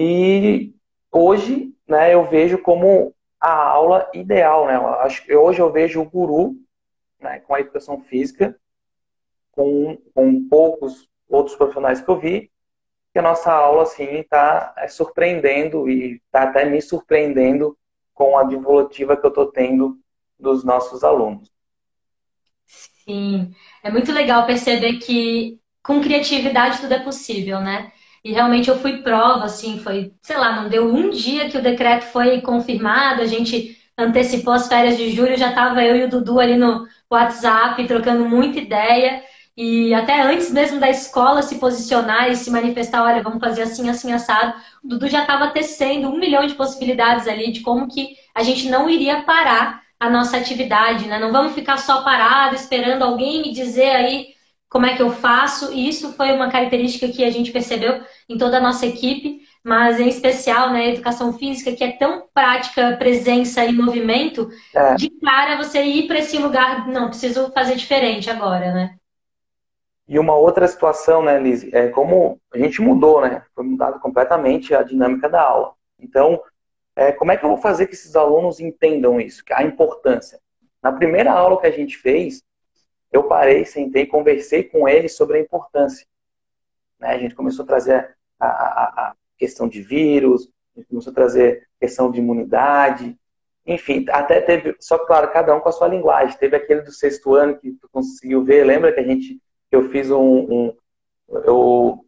[0.00, 0.72] E
[1.10, 4.76] hoje, né, eu vejo como a aula ideal, né?
[4.76, 6.54] Eu acho, hoje eu vejo o guru,
[7.20, 8.56] né, com a educação física,
[9.50, 12.48] com, com poucos outros profissionais que eu vi,
[13.12, 17.76] que a nossa aula, assim, está é, surpreendendo e está até me surpreendendo
[18.14, 19.98] com a devolutiva que eu estou tendo
[20.38, 21.50] dos nossos alunos.
[22.64, 27.92] Sim, é muito legal perceber que com criatividade tudo é possível, né?
[28.24, 31.62] E realmente eu fui prova, assim, foi, sei lá, não deu um dia que o
[31.62, 36.08] decreto foi confirmado, a gente antecipou as férias de julho, já estava eu e o
[36.08, 39.22] Dudu ali no WhatsApp trocando muita ideia.
[39.56, 43.88] E até antes mesmo da escola se posicionar e se manifestar, olha, vamos fazer assim,
[43.90, 44.54] assim, assado,
[44.84, 48.68] o Dudu já estava tecendo um milhão de possibilidades ali de como que a gente
[48.68, 51.18] não iria parar a nossa atividade, né?
[51.18, 54.28] Não vamos ficar só parado esperando alguém me dizer aí
[54.68, 55.72] como é que eu faço.
[55.72, 59.98] E isso foi uma característica que a gente percebeu em toda a nossa equipe, mas
[59.98, 64.94] em especial na né, educação física, que é tão prática, presença e movimento, é.
[64.94, 68.94] de cara você ir para esse lugar, não, preciso fazer diferente agora, né?
[70.06, 73.42] E uma outra situação, né, Liz, é como a gente mudou, né?
[73.54, 75.74] Foi mudado completamente a dinâmica da aula.
[76.00, 76.40] Então,
[76.96, 80.40] é, como é que eu vou fazer que esses alunos entendam isso, a importância?
[80.82, 82.42] Na primeira aula que a gente fez,
[83.12, 86.06] eu parei, sentei, conversei com eles sobre a importância.
[86.98, 87.08] Né?
[87.08, 91.14] A gente começou a trazer a, a, a questão de vírus, a gente começou a
[91.14, 93.16] trazer questão de imunidade,
[93.66, 96.38] enfim, até teve, só claro, cada um com a sua linguagem.
[96.38, 99.34] Teve aquele do sexto ano que tu conseguiu ver, lembra que a gente,
[99.70, 100.76] que eu fiz um, um
[101.44, 102.04] eu,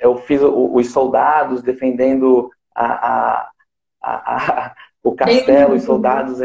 [0.00, 3.50] eu fiz os soldados defendendo a, a
[4.00, 6.40] a, a, o castelo, os soldados.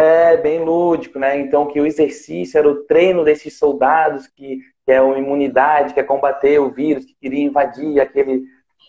[0.00, 1.38] É, bem lúdico, né?
[1.38, 6.00] Então, que o exercício era o treino desses soldados, que, que é uma imunidade, que
[6.00, 8.44] é combater o vírus, que queria invadir aquele,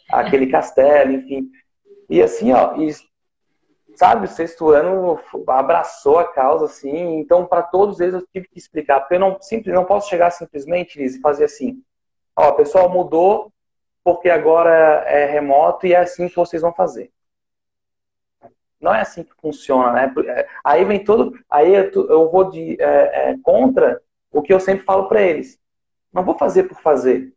[0.09, 1.51] aquele castelo, enfim.
[2.09, 2.89] E assim, ó, e,
[3.93, 8.57] sabe, o sexto ano abraçou a causa, assim, então para todos eles eu tive que
[8.57, 11.83] explicar, porque eu não, simples, não posso chegar simplesmente, Liz, e fazer assim,
[12.37, 13.51] ó, pessoal, mudou
[14.01, 17.11] porque agora é remoto e é assim que vocês vão fazer.
[18.81, 20.13] Não é assim que funciona, né?
[20.27, 21.37] É, aí vem todo.
[21.49, 25.59] Aí eu vou de é, é, contra o que eu sempre falo para eles.
[26.11, 27.31] Não vou fazer por fazer.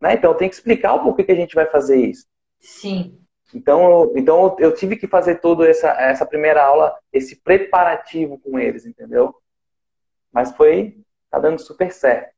[0.00, 0.14] Né?
[0.14, 2.26] Então eu tenho que explicar o porquê que a gente vai fazer isso.
[2.60, 3.18] Sim.
[3.54, 8.86] Então, então eu tive que fazer toda essa, essa primeira aula, esse preparativo com eles,
[8.86, 9.34] entendeu?
[10.32, 10.96] Mas foi,
[11.30, 12.32] tá dando super certo.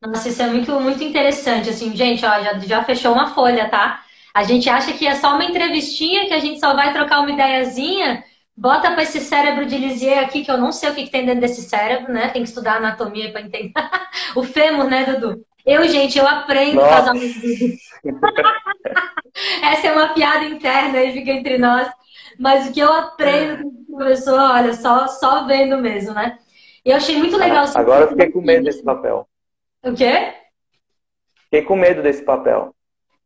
[0.00, 4.04] Nossa, isso é muito, muito interessante, assim, gente, ó, já, já fechou uma folha, tá?
[4.38, 7.30] A gente acha que é só uma entrevistinha, que a gente só vai trocar uma
[7.32, 8.22] ideiazinha.
[8.56, 11.26] Bota para esse cérebro de Lisier aqui, que eu não sei o que, que tem
[11.26, 12.28] dentro desse cérebro, né?
[12.28, 13.72] Tem que estudar anatomia para entender.
[14.36, 15.44] o fêmur, né, Dudu?
[15.66, 17.14] Eu, gente, eu aprendo Nossa.
[17.14, 17.74] do Dudu.
[19.60, 21.90] Essa é uma piada interna aí, fica entre nós.
[22.38, 26.38] Mas o que eu aprendo com o professor, olha, só, só vendo mesmo, né?
[26.84, 27.66] E eu achei muito legal.
[27.74, 29.28] Agora eu fiquei com medo desse papel.
[29.82, 30.32] O quê?
[31.50, 32.72] Fiquei com medo desse papel.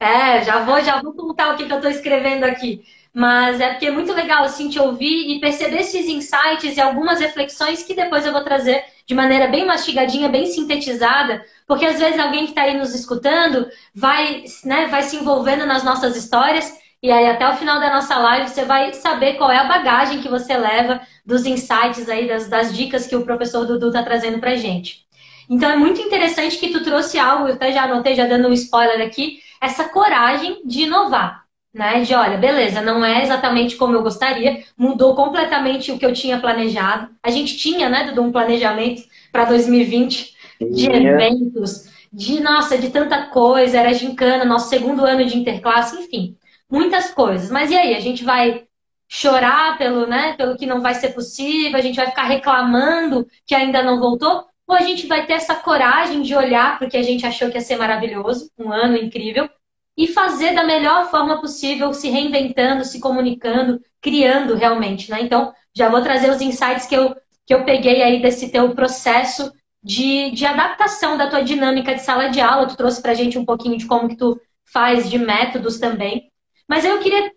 [0.03, 2.85] É, já vou, já vou contar o que, que eu estou escrevendo aqui.
[3.15, 7.21] Mas é porque é muito legal assim te ouvir e perceber esses insights e algumas
[7.21, 12.19] reflexões que depois eu vou trazer de maneira bem mastigadinha, bem sintetizada, porque às vezes
[12.19, 17.13] alguém que está aí nos escutando vai, né, vai se envolvendo nas nossas histórias e
[17.13, 20.29] aí até o final da nossa live você vai saber qual é a bagagem que
[20.29, 24.57] você leva dos insights aí, das, das dicas que o professor Dudu está trazendo para
[24.57, 25.03] gente.
[25.49, 28.53] Então é muito interessante que tu trouxe algo, eu até já anotei, já dando um
[28.53, 31.45] spoiler aqui, essa coragem de inovar.
[31.73, 32.03] Né?
[32.03, 36.39] De olha, beleza, não é exatamente como eu gostaria, mudou completamente o que eu tinha
[36.39, 37.09] planejado.
[37.23, 40.35] A gente tinha, né, Dudu, um planejamento para 2020
[40.71, 46.37] de eventos, de nossa, de tanta coisa, era gincana, nosso segundo ano de interclasse, enfim,
[46.71, 47.51] muitas coisas.
[47.51, 48.65] Mas e aí, a gente vai
[49.09, 53.55] chorar pelo, né, pelo que não vai ser possível, a gente vai ficar reclamando que
[53.55, 54.45] ainda não voltou?
[54.67, 57.61] Ou a gente vai ter essa coragem de olhar porque a gente achou que ia
[57.61, 59.49] ser maravilhoso, um ano incrível,
[59.97, 65.21] e fazer da melhor forma possível, se reinventando, se comunicando, criando realmente, né?
[65.21, 67.15] Então, já vou trazer os insights que eu
[67.47, 72.29] que eu peguei aí desse teu processo de, de adaptação da tua dinâmica de sala
[72.29, 72.69] de aula.
[72.69, 76.31] Tu trouxe pra gente um pouquinho de como que tu faz de métodos também.
[76.69, 77.33] Mas eu queria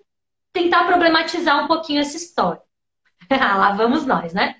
[0.54, 2.62] tentar problematizar um pouquinho essa história.
[3.30, 4.56] Lá vamos nós, né?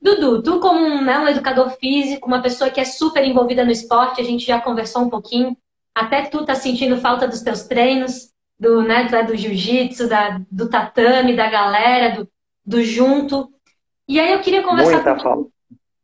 [0.00, 3.70] Dudu, tu como um, né, um educador físico, uma pessoa que é super envolvida no
[3.70, 5.56] esporte, a gente já conversou um pouquinho,
[5.94, 10.08] até tu tá sentindo falta dos teus treinos, do, né, do, do jiu-jitsu,
[10.50, 12.28] do tatame, da galera, do,
[12.64, 13.52] do junto.
[14.08, 15.50] E aí eu queria conversar Muita com falta.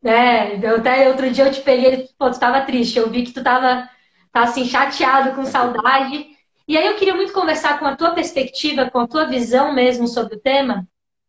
[0.04, 3.32] É, eu até outro dia eu te peguei, pô, tu tava triste, eu vi que
[3.32, 3.88] tu tava,
[4.30, 6.26] tava assim, chateado, com saudade.
[6.68, 10.06] E aí eu queria muito conversar com a tua perspectiva, com a tua visão mesmo
[10.06, 10.86] sobre o tema,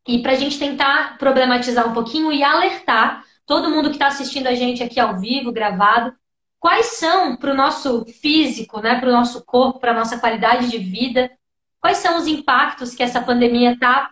[0.08, 4.48] e para a gente tentar problematizar um pouquinho e alertar todo mundo que está assistindo
[4.48, 6.14] a gente aqui ao vivo, gravado,
[6.60, 10.70] quais são para o nosso físico, né, para o nosso corpo, para a nossa qualidade
[10.70, 11.32] de vida,
[11.80, 14.12] quais são os impactos que essa pandemia está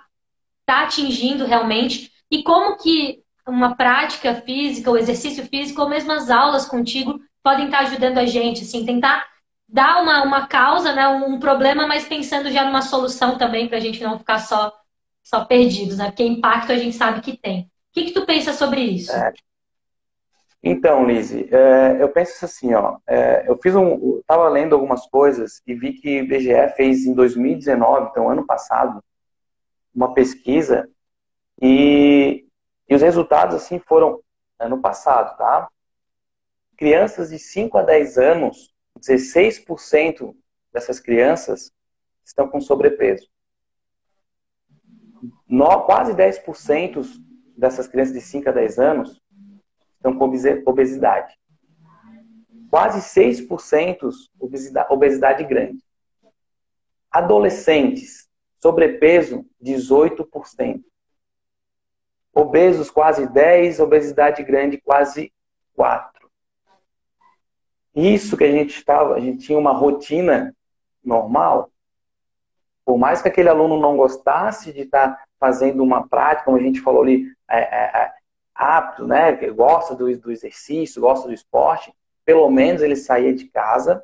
[0.66, 6.30] tá atingindo realmente e como que uma prática física, o exercício físico, ou mesmo as
[6.30, 9.24] aulas contigo podem estar ajudando a gente, assim, tentar
[9.68, 13.82] dar uma, uma causa, né, um problema, mas pensando já numa solução também, para a
[13.82, 14.72] gente não ficar só,
[15.26, 16.06] só perdidos, né?
[16.06, 17.64] Porque impacto a gente sabe que tem.
[17.64, 19.12] O que, que tu pensa sobre isso?
[19.12, 19.34] É.
[20.64, 25.62] Então, Lise, é, eu penso assim, ó, é, eu fiz um, estava lendo algumas coisas
[25.66, 29.04] e vi que o IBGE fez em 2019, então ano passado,
[29.94, 30.90] uma pesquisa
[31.62, 32.46] e
[32.88, 34.22] e os resultados, assim, foram
[34.60, 35.68] ano passado, tá?
[36.78, 40.36] Crianças de 5 a 10 anos, 16%
[40.72, 41.72] dessas crianças
[42.24, 43.28] estão com sobrepeso.
[45.48, 47.06] No, quase 10%
[47.58, 49.22] dessas crianças de 5 a 10 anos
[49.96, 50.26] estão com
[50.66, 51.38] obesidade.
[52.70, 54.10] Quase 6%
[54.40, 55.84] obesidade, obesidade grande.
[57.10, 58.28] Adolescentes,
[58.62, 60.84] sobrepeso, 18%.
[62.34, 65.32] Obesos quase 10, obesidade grande quase
[65.74, 66.30] 4.
[67.96, 70.54] Isso que a gente estava, a gente tinha uma rotina
[71.02, 71.72] normal.
[72.86, 76.82] Por mais que aquele aluno não gostasse de estar fazendo uma prática, como a gente
[76.82, 78.14] falou ali, é, é, é,
[78.54, 79.34] apto, né?
[79.50, 81.94] Gosta do, do exercício, gosta do esporte,
[82.24, 84.04] pelo menos ele saía de casa,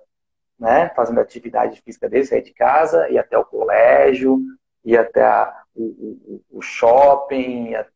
[0.59, 0.89] né?
[0.95, 4.39] Fazendo a atividade física dele, saía de casa, ia até o colégio,
[4.83, 7.87] ia até a, o, o, o shopping, ia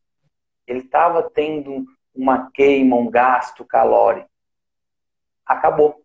[0.66, 4.28] ele estava tendo uma queima, um gasto calórico.
[5.44, 6.02] Acabou.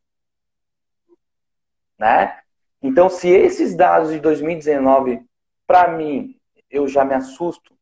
[1.97, 2.39] Né?
[2.81, 5.23] Então, se esses dados de 2019,
[5.67, 6.39] para mim,
[6.69, 7.75] eu já me assusto,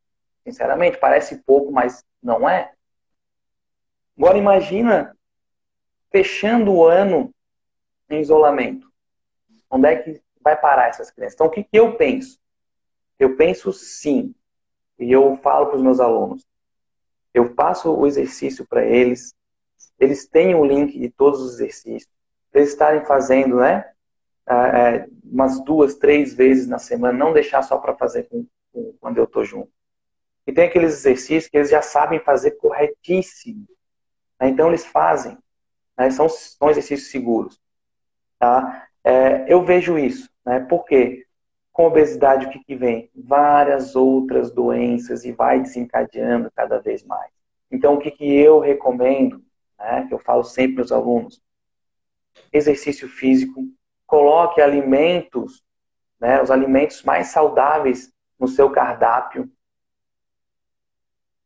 [0.43, 2.73] sinceramente, parece pouco, mas não é.
[4.17, 5.15] Agora imagina
[6.11, 7.33] fechando o ano
[8.09, 8.91] em isolamento.
[9.69, 11.35] Onde é que vai parar essas crianças?
[11.35, 12.37] Então, o que, que eu penso?
[13.17, 14.33] Eu penso sim,
[14.97, 16.45] e eu falo para os meus alunos,
[17.33, 19.33] eu passo o exercício para eles,
[19.99, 22.11] eles têm o link de todos os exercícios,
[22.53, 23.89] eles estarem fazendo, né?
[24.49, 29.17] É, umas duas, três vezes na semana, não deixar só para fazer com, com, quando
[29.17, 29.71] eu estou junto.
[30.47, 33.67] E tem aqueles exercícios que eles já sabem fazer corretíssimo.
[34.39, 34.49] Né?
[34.49, 35.37] Então eles fazem.
[35.97, 36.09] Né?
[36.09, 37.61] São, são exercícios seguros.
[38.39, 38.87] Tá?
[39.03, 40.29] É, eu vejo isso.
[40.43, 40.59] Né?
[40.61, 41.27] Por quê?
[41.71, 43.11] Com obesidade, o que, que vem?
[43.15, 47.31] Várias outras doenças e vai desencadeando cada vez mais.
[47.71, 49.43] Então, o que, que eu recomendo,
[49.77, 51.41] né, que eu falo sempre para os alunos?
[52.51, 53.63] Exercício físico,
[54.09, 55.63] coloque alimentos,
[56.19, 59.49] né, os alimentos mais saudáveis no seu cardápio.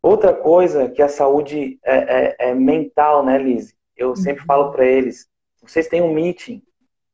[0.02, 3.76] Outra coisa que a saúde é, é, é mental, né, Liz?
[3.95, 4.47] Eu sempre uhum.
[4.47, 5.30] falo para eles:
[5.62, 6.63] vocês têm um meeting,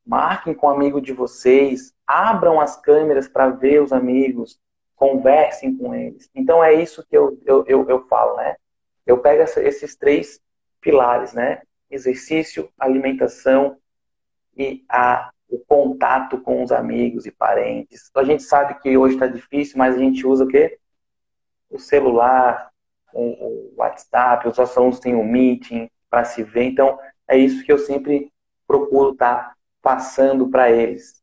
[0.05, 4.59] marquem com um amigo de vocês, abram as câmeras para ver os amigos,
[4.95, 6.29] conversem com eles.
[6.33, 8.55] Então é isso que eu, eu, eu, eu falo, né?
[9.05, 10.39] Eu pego essa, esses três
[10.79, 11.63] pilares, né?
[11.89, 13.77] Exercício, alimentação
[14.55, 18.11] e a, o contato com os amigos e parentes.
[18.15, 20.77] A gente sabe que hoje está difícil, mas a gente usa o quê?
[21.69, 22.69] O celular,
[23.13, 26.65] o, o WhatsApp, os nossos alunos têm um meeting para se ver.
[26.65, 28.31] Então, é isso que eu sempre
[28.67, 31.19] procuro estar tá passando para eles.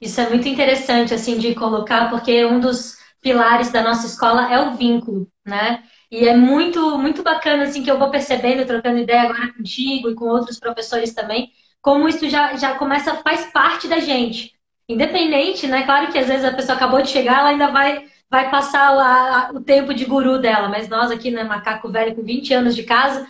[0.00, 4.60] Isso é muito interessante, assim, de colocar, porque um dos pilares da nossa escola é
[4.60, 5.82] o vínculo, né?
[6.10, 10.14] E é muito, muito bacana, assim, que eu vou percebendo, trocando ideia agora contigo e
[10.14, 11.50] com outros professores também,
[11.88, 14.52] como isso já, já começa, faz parte da gente.
[14.86, 15.84] Independente, né?
[15.84, 19.50] Claro que às vezes a pessoa acabou de chegar, ela ainda vai, vai passar a,
[19.54, 22.82] o tempo de guru dela, mas nós aqui, né, macaco velho com 20 anos de
[22.82, 23.26] casa,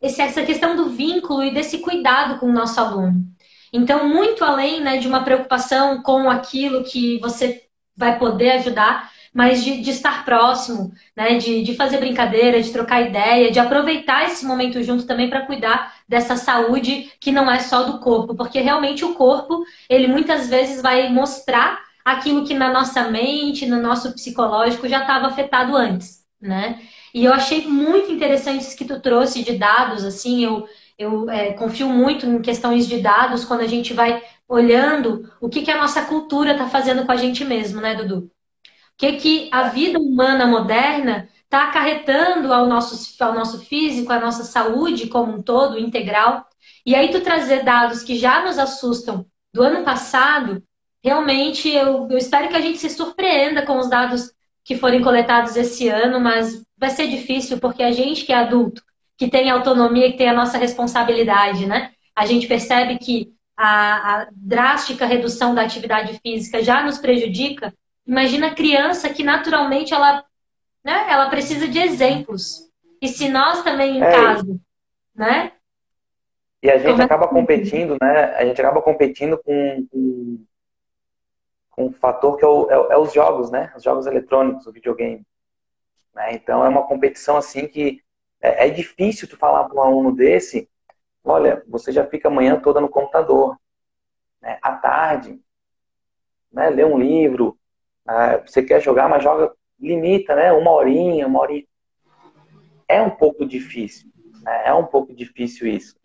[0.00, 3.24] esse, essa questão do vínculo e desse cuidado com o nosso aluno.
[3.72, 7.64] Então, muito além né, de uma preocupação com aquilo que você
[7.96, 11.38] vai poder ajudar, mas de, de estar próximo, né?
[11.38, 15.95] De, de fazer brincadeira, de trocar ideia, de aproveitar esse momento junto também para cuidar
[16.08, 20.80] dessa saúde que não é só do corpo, porque realmente o corpo, ele muitas vezes
[20.80, 26.80] vai mostrar aquilo que na nossa mente, no nosso psicológico já estava afetado antes, né?
[27.12, 31.52] E eu achei muito interessante isso que tu trouxe de dados, assim, eu, eu é,
[31.54, 35.80] confio muito em questões de dados quando a gente vai olhando o que, que a
[35.80, 38.18] nossa cultura está fazendo com a gente mesmo, né, Dudu?
[38.18, 44.20] O que, que a vida humana moderna está acarretando ao nosso, ao nosso físico, à
[44.20, 46.46] nossa saúde como um todo, integral.
[46.84, 50.62] E aí tu trazer dados que já nos assustam do ano passado,
[51.02, 54.30] realmente eu, eu espero que a gente se surpreenda com os dados
[54.62, 58.82] que forem coletados esse ano, mas vai ser difícil porque a gente que é adulto,
[59.16, 61.92] que tem autonomia, que tem a nossa responsabilidade, né?
[62.14, 67.72] A gente percebe que a, a drástica redução da atividade física já nos prejudica.
[68.06, 70.24] Imagina a criança que naturalmente ela,
[70.86, 72.70] né, ela precisa de exemplos.
[73.02, 74.56] E se nós também em é, casa,
[75.12, 75.52] né?
[76.62, 78.36] E a gente é acaba competindo, né?
[78.36, 80.44] A gente acaba competindo com, com,
[81.72, 83.72] com um fator que é, o, é, é, os jogos, né?
[83.76, 85.26] Os jogos eletrônicos, o videogame.
[86.14, 86.34] Né?
[86.34, 88.00] Então é uma competição assim que
[88.40, 90.68] é, é difícil tu falar para um aluno desse
[91.24, 93.58] Olha, você já fica a manhã toda no computador.
[94.40, 94.60] Né?
[94.62, 95.40] À tarde,
[96.52, 96.70] né?
[96.70, 97.58] lê um livro.
[98.06, 100.52] Ah, você quer jogar, mas joga, limita, né?
[100.52, 101.64] Uma horinha, uma horinha.
[102.88, 104.10] É um pouco difícil.
[104.42, 104.62] Né?
[104.66, 105.96] É um pouco difícil isso.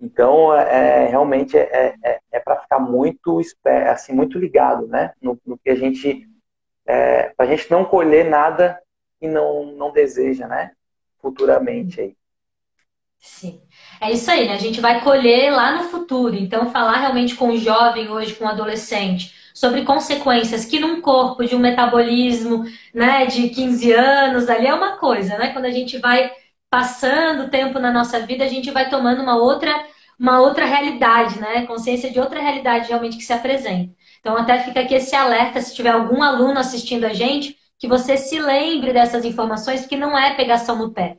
[0.00, 3.40] Então, é, realmente é, é, é para ficar muito,
[3.90, 5.12] assim, muito ligado, né?
[5.20, 6.28] No, no que a gente,
[6.86, 8.80] é, para a gente não colher nada
[9.18, 10.70] que não, não deseja, né?
[11.20, 12.16] Futuramente aí.
[13.18, 13.60] Sim.
[14.00, 14.54] É isso aí, né?
[14.54, 16.36] A gente vai colher lá no futuro.
[16.36, 21.44] Então, falar realmente com o jovem hoje, com o adolescente, sobre consequências que num corpo
[21.44, 25.52] de um metabolismo, né, de 15 anos, ali é uma coisa, né?
[25.52, 26.30] Quando a gente vai
[26.70, 29.72] passando tempo na nossa vida, a gente vai tomando uma outra
[30.18, 31.66] uma outra realidade, né?
[31.66, 33.92] Consciência de outra realidade realmente que se apresenta.
[34.20, 38.16] Então, até fica aqui esse alerta, se tiver algum aluno assistindo a gente, que você
[38.16, 41.18] se lembre dessas informações, que não é pegação no pé.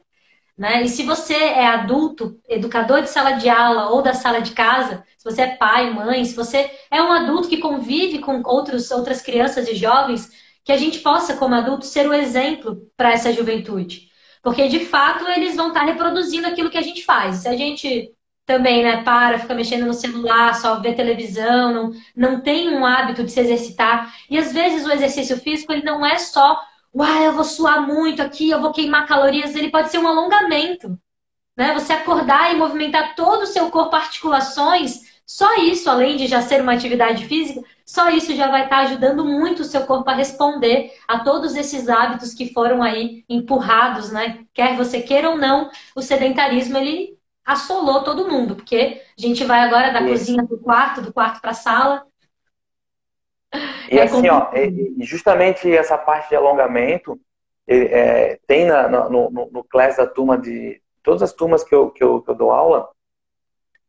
[0.59, 0.83] Né?
[0.83, 5.05] E se você é adulto, educador de sala de aula ou da sala de casa,
[5.17, 9.21] se você é pai, mãe, se você é um adulto que convive com outros, outras
[9.21, 10.29] crianças e jovens,
[10.65, 14.09] que a gente possa, como adulto, ser o exemplo para essa juventude.
[14.43, 17.37] Porque, de fato, eles vão estar tá reproduzindo aquilo que a gente faz.
[17.37, 18.11] Se a gente
[18.45, 23.23] também né, para, fica mexendo no celular, só vê televisão, não, não tem um hábito
[23.23, 24.13] de se exercitar.
[24.29, 26.59] E às vezes o exercício físico ele não é só
[26.93, 30.99] uai, eu vou suar muito aqui, eu vou queimar calorias, ele pode ser um alongamento.
[31.55, 31.73] Né?
[31.73, 36.61] Você acordar e movimentar todo o seu corpo, articulações, só isso, além de já ser
[36.61, 40.91] uma atividade física, só isso já vai estar ajudando muito o seu corpo a responder
[41.07, 44.43] a todos esses hábitos que foram aí empurrados, né?
[44.53, 47.15] Quer você queira ou não, o sedentarismo ele
[47.45, 51.41] assolou todo mundo, porque a gente vai agora da cozinha para o quarto, do quarto
[51.41, 52.03] para a sala,
[53.91, 54.49] e é assim, ó,
[54.99, 57.19] justamente essa parte de alongamento
[57.67, 60.81] é, tem na, no, no, no class da turma de.
[61.01, 62.89] Todas as turmas que eu, que eu, que eu dou aula,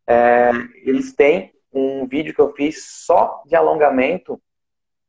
[0.06, 0.50] é,
[0.84, 4.40] eles têm um vídeo que eu fiz só de alongamento.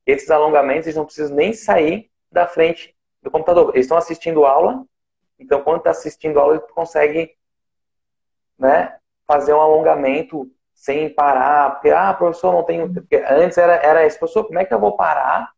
[0.06, 3.70] Esses alongamentos eles não precisam nem sair da frente do computador.
[3.74, 4.84] Eles estão assistindo aula,
[5.40, 7.36] então quando está assistindo aula, ele consegue
[8.58, 8.98] né,
[9.28, 12.92] fazer um alongamento sem parar, porque, ah, professor, não tenho.
[12.92, 15.52] Porque antes era, era esse, professor, como é que eu vou parar?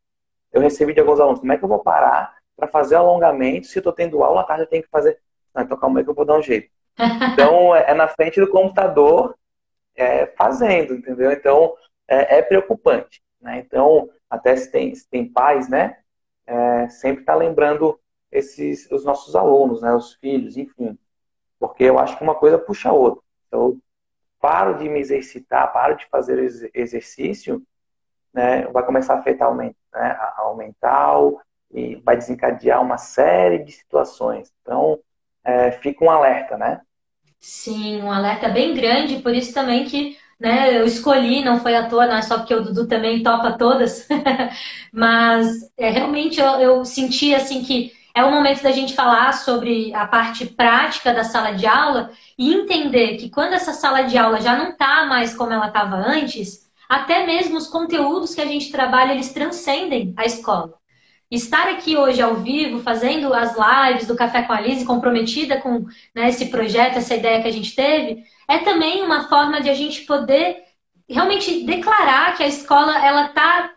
[0.51, 3.77] Eu recebi de alguns alunos, como é que eu vou parar para fazer alongamento se
[3.77, 5.17] eu estou tendo aula à tarde eu tenho que fazer.
[5.55, 6.69] Ah, então calma aí que eu vou dar um jeito.
[7.33, 9.33] Então, é, é na frente do computador
[9.95, 11.31] é, fazendo, entendeu?
[11.31, 11.73] Então,
[12.05, 13.23] é, é, preocupante.
[13.39, 13.59] Né?
[13.59, 15.99] Então, até se tem, se tem pais, né?
[16.45, 17.97] É, sempre está lembrando
[18.29, 19.93] esses, os nossos alunos, né?
[19.93, 20.97] Os filhos, enfim.
[21.57, 23.23] Porque eu acho que uma coisa puxa a outra.
[23.47, 23.79] Então,
[24.43, 26.37] paro de me exercitar, paro de fazer
[26.73, 27.63] exercício,
[28.33, 29.73] né, vai começar a afetar o, né,
[30.57, 31.41] mental
[31.71, 34.51] e vai desencadear uma série de situações.
[34.61, 34.99] Então,
[35.45, 36.81] é, fica um alerta, né?
[37.39, 41.87] Sim, um alerta bem grande, por isso também que né, eu escolhi, não foi à
[41.87, 44.05] toa, não é só porque o Dudu também topa todas,
[44.91, 49.93] mas é, realmente eu, eu senti assim que é o momento da gente falar sobre
[49.93, 54.39] a parte prática da sala de aula e entender que quando essa sala de aula
[54.39, 58.71] já não está mais como ela estava antes, até mesmo os conteúdos que a gente
[58.71, 60.73] trabalha, eles transcendem a escola.
[61.31, 65.83] Estar aqui hoje ao vivo, fazendo as lives do Café com a Lise, comprometida com
[66.13, 69.73] né, esse projeto, essa ideia que a gente teve, é também uma forma de a
[69.73, 70.57] gente poder
[71.09, 73.71] realmente declarar que a escola ela está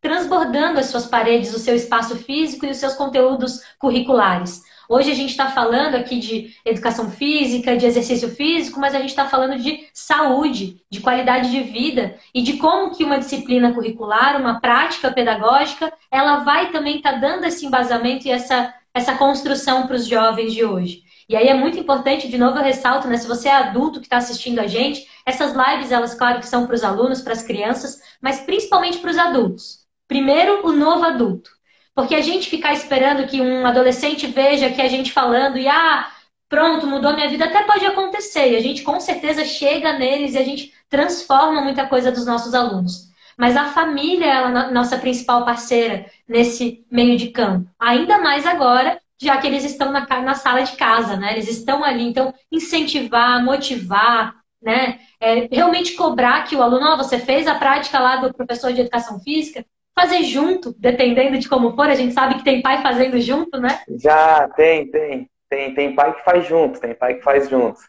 [0.00, 4.62] transbordando as suas paredes, o seu espaço físico e os seus conteúdos curriculares.
[4.92, 9.10] Hoje a gente está falando aqui de educação física, de exercício físico, mas a gente
[9.10, 14.40] está falando de saúde, de qualidade de vida e de como que uma disciplina curricular,
[14.40, 19.86] uma prática pedagógica, ela vai também estar tá dando esse embasamento e essa, essa construção
[19.86, 21.04] para os jovens de hoje.
[21.28, 23.16] E aí é muito importante, de novo eu ressalto, né?
[23.16, 26.66] Se você é adulto que está assistindo a gente, essas lives, elas, claro que são
[26.66, 29.79] para os alunos, para as crianças, mas principalmente para os adultos.
[30.10, 31.52] Primeiro, o novo adulto.
[31.94, 36.10] Porque a gente ficar esperando que um adolescente veja que a gente falando e ah,
[36.48, 38.50] pronto, mudou minha vida, até pode acontecer.
[38.50, 42.54] E a gente com certeza chega neles e a gente transforma muita coisa dos nossos
[42.54, 43.08] alunos.
[43.38, 47.70] Mas a família é a nossa principal parceira nesse meio de campo.
[47.78, 51.34] Ainda mais agora, já que eles estão na, na sala de casa, né?
[51.34, 52.02] Eles estão ali.
[52.02, 54.98] Então, incentivar, motivar, né?
[55.20, 58.80] É, realmente cobrar que o aluno, oh, você fez a prática lá do professor de
[58.80, 59.64] educação física,
[60.00, 61.88] fazer junto, dependendo de como for.
[61.88, 63.82] A gente sabe que tem pai fazendo junto, né?
[63.96, 65.30] Já tem, tem.
[65.48, 67.80] Tem, tem pai que faz junto, tem pai que faz junto.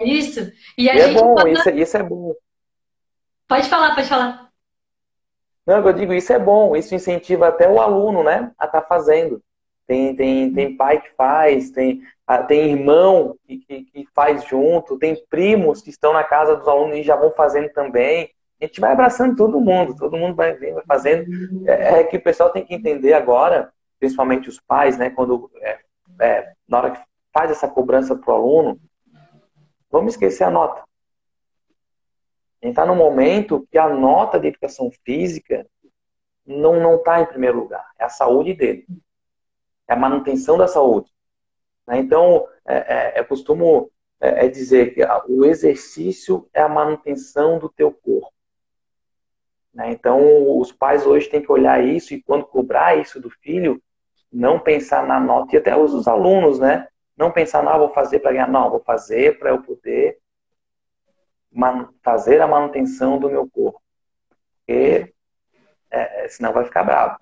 [0.00, 0.52] É isso.
[0.78, 1.50] E, e é bom, pode...
[1.50, 2.32] isso, isso é bom.
[3.48, 4.48] Pode falar, pode falar.
[5.66, 8.86] Não, eu digo, isso é bom, isso incentiva até o aluno, né, a estar tá
[8.86, 9.42] fazendo.
[9.88, 12.00] Tem, tem, tem pai que faz, tem,
[12.46, 16.96] tem irmão que, que, que, faz junto, tem primos que estão na casa dos alunos
[16.96, 18.30] e já vão fazendo também
[18.60, 21.68] a gente vai abraçando todo mundo, todo mundo vai, vai fazendo.
[21.68, 25.78] É, é, que o pessoal tem que entender agora, principalmente os pais, né, quando é,
[26.20, 27.00] é, na hora que
[27.32, 28.80] faz essa cobrança para o aluno,
[29.90, 30.82] vamos esquecer a nota.
[32.60, 35.64] A gente está num momento que a nota de educação física
[36.44, 38.86] não está em primeiro lugar, é a saúde dele,
[39.86, 41.08] é a manutenção da saúde.
[41.86, 41.98] Né?
[41.98, 43.88] Então, é, é, eu costumo
[44.20, 48.32] é, é dizer que o exercício é a manutenção do teu corpo.
[49.78, 49.92] Né?
[49.92, 53.80] Então, os pais hoje têm que olhar isso e, quando cobrar isso do filho,
[54.30, 56.88] não pensar na nota, e até os, os alunos, né?
[57.16, 60.18] Não pensar, não, vou fazer para ganhar, não, vou fazer para eu poder
[62.02, 63.80] fazer a manutenção do meu corpo.
[64.58, 65.14] Porque
[65.90, 67.16] é, é, senão vai ficar bravo.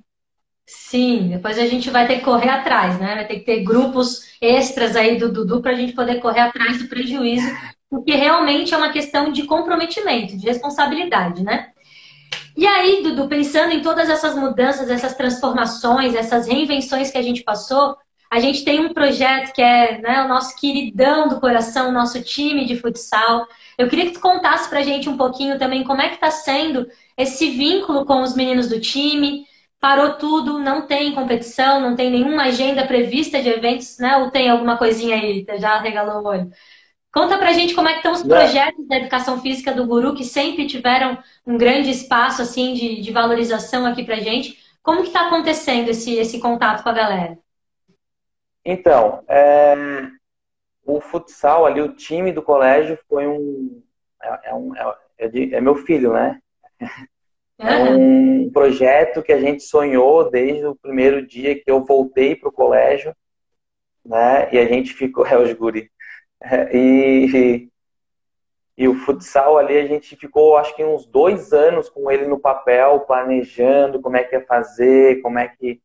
[0.67, 3.17] Sim, depois a gente vai ter que correr atrás, né?
[3.17, 6.83] Vai ter que ter grupos extras aí do Dudu para a gente poder correr atrás
[6.83, 7.47] do prejuízo,
[7.89, 11.73] porque realmente é uma questão de comprometimento, de responsabilidade, né?
[12.57, 17.43] E aí, Dudu, pensando em todas essas mudanças, essas transformações, essas reinvenções que a gente
[17.45, 17.97] passou,
[18.31, 22.23] a gente tem um projeto que é né, o nosso queridão do coração, o nosso
[22.23, 23.47] time de futsal.
[23.79, 26.87] Eu queria que tu contasse pra gente um pouquinho também como é que está sendo
[27.17, 29.45] esse vínculo com os meninos do time.
[29.79, 34.17] Parou tudo, não tem competição, não tem nenhuma agenda prevista de eventos, né?
[34.17, 35.45] Ou tem alguma coisinha aí?
[35.59, 36.51] Já regalou o olho.
[37.17, 40.23] Conta pra gente como é que estão os projetos da educação física do Guru, que
[40.23, 44.59] sempre tiveram um grande espaço assim de, de valorização aqui pra gente.
[44.83, 47.39] Como que está acontecendo esse, esse contato com a galera?
[48.63, 49.75] Então, é,
[50.85, 53.83] o futsal ali, o time do colégio foi um.
[54.23, 56.39] É, é um, é, é, é meu filho, né?
[57.59, 62.51] É um projeto que a gente sonhou desde o primeiro dia que eu voltei para
[62.51, 63.17] o colégio,
[64.05, 64.53] né?
[64.53, 65.91] E a gente ficou, é os guri,
[66.73, 67.69] e,
[68.77, 72.39] e o futsal ali, a gente ficou, acho que uns dois anos com ele no
[72.39, 75.81] papel, planejando como é que ia fazer, como é que.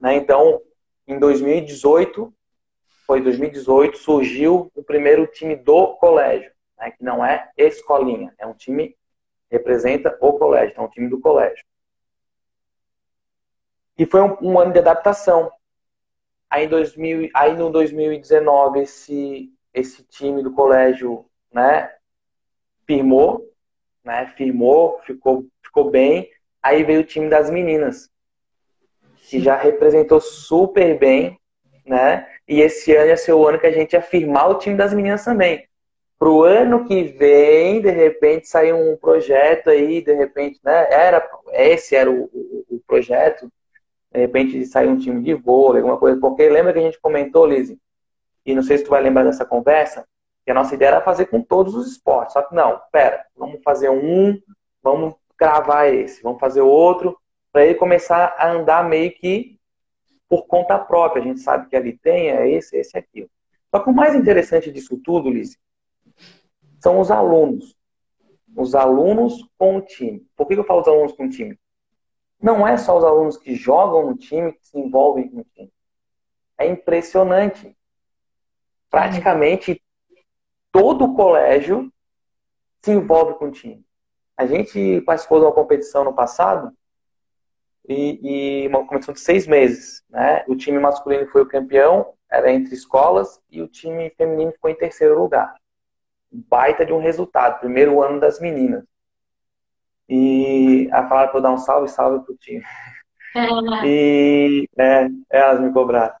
[0.00, 0.14] Né?
[0.14, 0.60] Então,
[1.06, 2.32] em 2018,
[3.06, 6.90] foi 2018, surgiu o primeiro time do colégio, né?
[6.90, 8.96] que não é escolinha, é um time
[9.52, 11.62] representa o colégio, então, é um time do colégio.
[13.98, 15.52] E foi um, um ano de adaptação.
[16.48, 21.90] Aí, em 2000, aí no 2019, esse, esse time do colégio, né,
[22.86, 23.48] firmou,
[24.04, 26.30] né, firmou, ficou, ficou bem.
[26.62, 28.08] Aí veio o time das meninas,
[29.28, 31.38] que já representou super bem,
[31.84, 32.28] né?
[32.46, 34.92] E esse ano ia ser o ano que a gente ia firmar o time das
[34.92, 35.66] meninas também.
[36.18, 40.86] Pro ano que vem, de repente, sair um projeto aí, de repente, né?
[40.90, 43.50] Era, esse era o, o, o projeto,
[44.12, 46.20] de repente sair um time de vôlei, alguma coisa.
[46.20, 47.78] Porque lembra que a gente comentou, Lizzie,
[48.44, 50.06] e não sei se tu vai lembrar dessa conversa,
[50.44, 52.32] que a nossa ideia era fazer com todos os esportes.
[52.32, 54.40] Só que não, pera, vamos fazer um,
[54.82, 57.16] vamos gravar esse, vamos fazer outro,
[57.52, 59.58] para ele começar a andar meio que
[60.28, 61.22] por conta própria.
[61.22, 63.30] A gente sabe que ali tem, é esse, esse aquilo.
[63.70, 65.56] Só que o mais interessante disso tudo, Liz,
[66.80, 67.76] são os alunos.
[68.54, 70.26] Os alunos com o time.
[70.36, 71.58] Por que eu falo os alunos com o time?
[72.40, 75.72] Não é só os alunos que jogam no time que se envolvem com o time.
[76.58, 77.74] É impressionante
[78.92, 79.82] praticamente
[80.70, 81.90] todo o colégio
[82.82, 83.82] se envolve com o time.
[84.36, 86.72] A gente participou de uma competição no passado
[87.88, 90.04] e, e uma competição de seis meses.
[90.10, 90.44] Né?
[90.46, 94.76] O time masculino foi o campeão, era entre escolas, e o time feminino ficou em
[94.76, 95.54] terceiro lugar.
[96.30, 98.84] Baita de um resultado, primeiro ano das meninas.
[100.08, 102.62] E a falaram para eu dar um salve, salve pro time.
[103.86, 106.14] e é, elas me cobraram.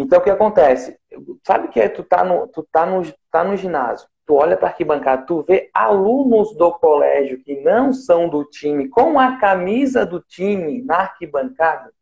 [0.00, 0.98] Então o que acontece?
[1.46, 4.68] Sabe que é tu tá no, tu tá no, tá no ginásio, tu olha para
[4.68, 10.18] arquibancada, tu vê alunos do colégio que não são do time com a camisa do
[10.18, 11.92] time na arquibancada.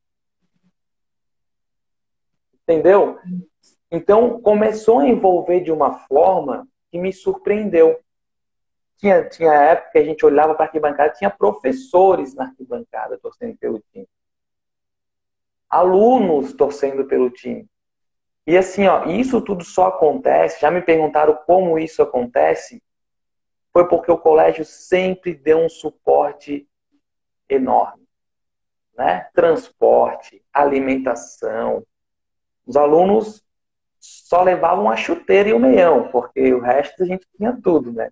[2.62, 3.18] Entendeu?
[3.90, 7.98] Então começou a envolver de uma forma que me surpreendeu.
[8.98, 13.56] Tinha, tinha época que a gente olhava para a arquibancada, tinha professores na arquibancada torcendo
[13.58, 14.06] pelo time.
[15.68, 17.68] Alunos torcendo pelo time.
[18.48, 22.82] E assim, ó, isso tudo só acontece, já me perguntaram como isso acontece,
[23.70, 26.66] foi porque o colégio sempre deu um suporte
[27.46, 28.08] enorme.
[28.96, 29.28] Né?
[29.34, 31.86] Transporte, alimentação.
[32.66, 33.44] Os alunos
[33.98, 38.10] só levavam a chuteira e o meião, porque o resto a gente tinha tudo, né?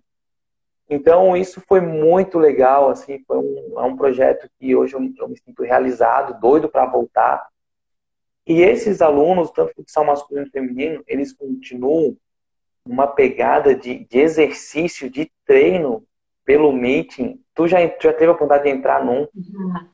[0.87, 5.29] Então, isso foi muito legal, assim, foi um, é um projeto que hoje eu, eu
[5.29, 7.47] me sinto realizado, doido para voltar.
[8.47, 12.15] E esses alunos, tanto futsal masculino e feminino, eles continuam
[12.85, 16.07] uma pegada de, de exercício, de treino
[16.45, 17.43] pelo meeting.
[17.53, 19.27] Tu já, já teve a oportunidade de entrar num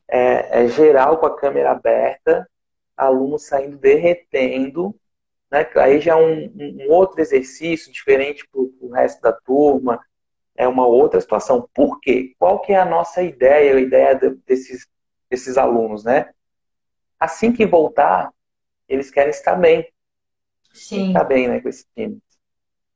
[0.08, 2.48] é, é, geral com a câmera aberta,
[2.96, 4.94] aluno saindo derretendo,
[5.50, 5.68] né?
[5.74, 10.00] Aí já é um, um outro exercício diferente para o resto da turma,
[10.56, 11.68] é uma outra situação.
[11.74, 12.34] Por quê?
[12.38, 14.14] Qual que é a nossa ideia, a ideia
[14.46, 14.86] desses,
[15.28, 16.30] desses alunos, né?
[17.18, 18.30] Assim que voltar,
[18.88, 19.86] eles querem estar bem.
[20.72, 21.08] Sim.
[21.08, 22.18] Estar bem, né, com esse time.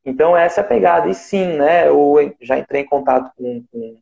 [0.05, 1.07] Então, essa é a pegada.
[1.09, 4.01] E sim, né, eu já entrei em contato com, com,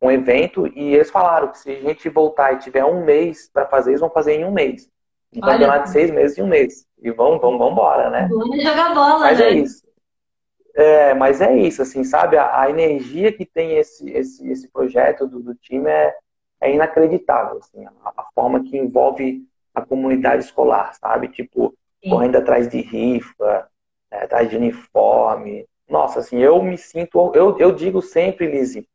[0.00, 3.66] um evento e eles falaram que se a gente voltar e tiver um mês para
[3.66, 4.88] fazer, eles vão fazer em um mês.
[5.34, 6.86] Um Olha, campeonato de seis meses em um mês.
[7.02, 8.28] E vamos, vamos, vamos embora, né?
[8.30, 9.50] Vamos jogar bola, Mas é né?
[9.50, 9.88] é isso.
[10.74, 12.36] É, mas é isso, assim, sabe?
[12.36, 16.14] A, a, energia que tem esse, esse, esse projeto do, do time é,
[16.60, 17.84] é inacreditável, assim.
[17.84, 19.42] A, a forma que envolve
[19.78, 21.28] a comunidade escolar, sabe?
[21.28, 22.10] Tipo, Sim.
[22.10, 23.68] correndo atrás de rifa,
[24.10, 25.66] né, atrás de uniforme.
[25.88, 27.32] Nossa, assim, eu me sinto.
[27.34, 28.88] Eu, eu digo sempre, Lizzie,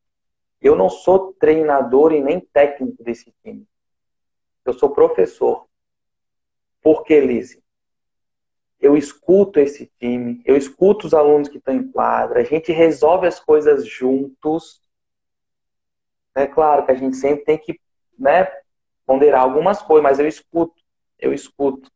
[0.61, 3.67] eu não sou treinador e nem técnico desse time.
[4.63, 5.65] Eu sou professor.
[6.81, 7.61] Por que, Lizzie?
[8.79, 13.25] Eu escuto esse time, eu escuto os alunos que estão em quadra, a gente resolve
[13.25, 14.81] as coisas juntos.
[16.36, 17.79] É claro que a gente sempre tem que
[18.19, 18.45] né,
[19.06, 20.74] ponderar algumas coisas, mas eu escuto,
[21.20, 21.89] eu escuto.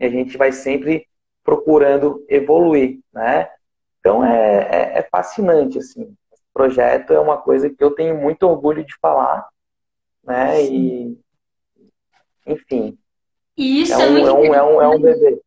[0.00, 1.06] E a gente vai sempre
[1.44, 3.48] procurando evoluir, né?
[4.00, 6.14] Então é, é, é fascinante, assim.
[6.32, 9.46] Esse projeto é uma coisa que eu tenho muito orgulho de falar,
[10.24, 10.62] né?
[10.64, 11.18] E,
[12.46, 12.98] enfim.
[13.56, 15.40] isso é, é um, é, um, é, um, é um bebê.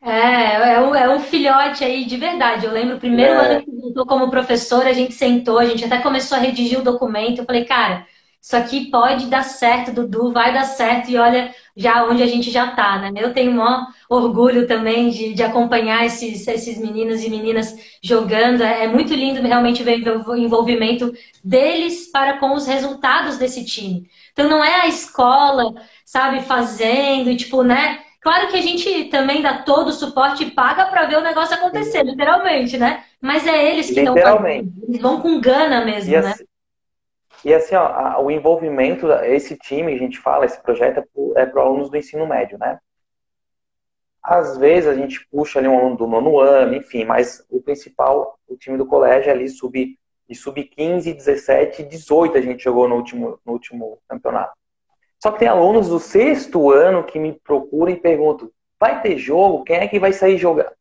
[0.00, 2.64] É, é um, é um filhote aí de verdade.
[2.64, 3.46] Eu lembro o primeiro é.
[3.46, 6.78] ano que eu voltou como professora, a gente sentou, a gente até começou a redigir
[6.78, 7.40] o documento.
[7.40, 8.06] Eu falei, cara,
[8.40, 12.50] isso aqui pode dar certo, Dudu, vai dar certo, e olha já onde a gente
[12.50, 13.10] já está, né?
[13.16, 18.62] Eu tenho um orgulho também de, de acompanhar esses, esses meninos e meninas jogando.
[18.62, 21.12] É, é muito lindo realmente ver o envolvimento
[21.44, 24.08] deles para com os resultados desse time.
[24.32, 25.74] Então não é a escola,
[26.04, 28.00] sabe, fazendo, e tipo, né?
[28.20, 31.54] Claro que a gente também dá todo o suporte e paga para ver o negócio
[31.54, 33.04] acontecer, literalmente, né?
[33.20, 34.14] Mas é eles que estão
[34.88, 36.30] Eles vão com gana mesmo, e né?
[36.30, 36.44] Assim,
[37.44, 41.04] e assim, ó, o envolvimento, esse time, a gente fala, esse projeto
[41.36, 42.78] é para é alunos do ensino médio, né?
[44.22, 48.38] Às vezes a gente puxa ali um aluno do nono ano, enfim, mas o principal,
[48.48, 49.96] o time do colégio é ali sub,
[50.28, 54.52] de sub-15, 17 e 18 a gente jogou no último, no último campeonato.
[55.22, 59.62] Só que tem alunos do sexto ano que me procuram e perguntam: vai ter jogo?
[59.64, 60.72] Quem é que vai sair jogar?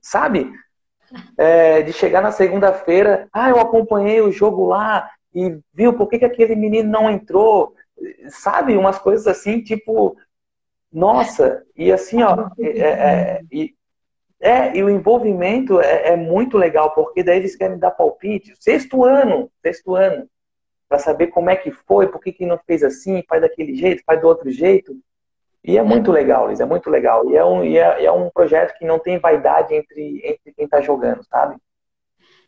[0.00, 0.52] Sabe?
[1.36, 6.18] É, de chegar na segunda-feira, ah, eu acompanhei o jogo lá, e viu por que,
[6.18, 7.74] que aquele menino não entrou,
[8.28, 8.76] sabe?
[8.76, 10.16] Umas coisas assim, tipo,
[10.92, 13.74] nossa, e assim, ó, é, é, é, e,
[14.40, 19.04] é, e o envolvimento é, é, muito legal, porque daí eles querem dar palpite, sexto
[19.04, 20.28] ano, sexto ano,
[20.88, 24.02] para saber como é que foi, por que, que não fez assim, faz daquele jeito,
[24.04, 24.94] faz do outro jeito.
[25.64, 27.30] E é muito legal, Liz, é muito legal.
[27.30, 30.64] E é um, e é, é um projeto que não tem vaidade entre, entre quem
[30.64, 31.56] está jogando, sabe?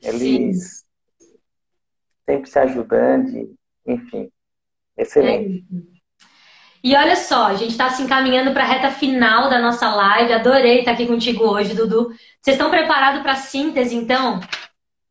[0.02, 0.83] Eles, Sim
[2.24, 3.56] sempre se ajudando,
[3.86, 4.30] enfim,
[4.96, 5.64] excelente.
[5.72, 5.94] É
[6.84, 10.34] e olha só, a gente está se encaminhando para a reta final da nossa live.
[10.34, 12.10] Adorei estar aqui contigo hoje, Dudu.
[12.42, 14.38] Vocês estão preparados para a síntese, então?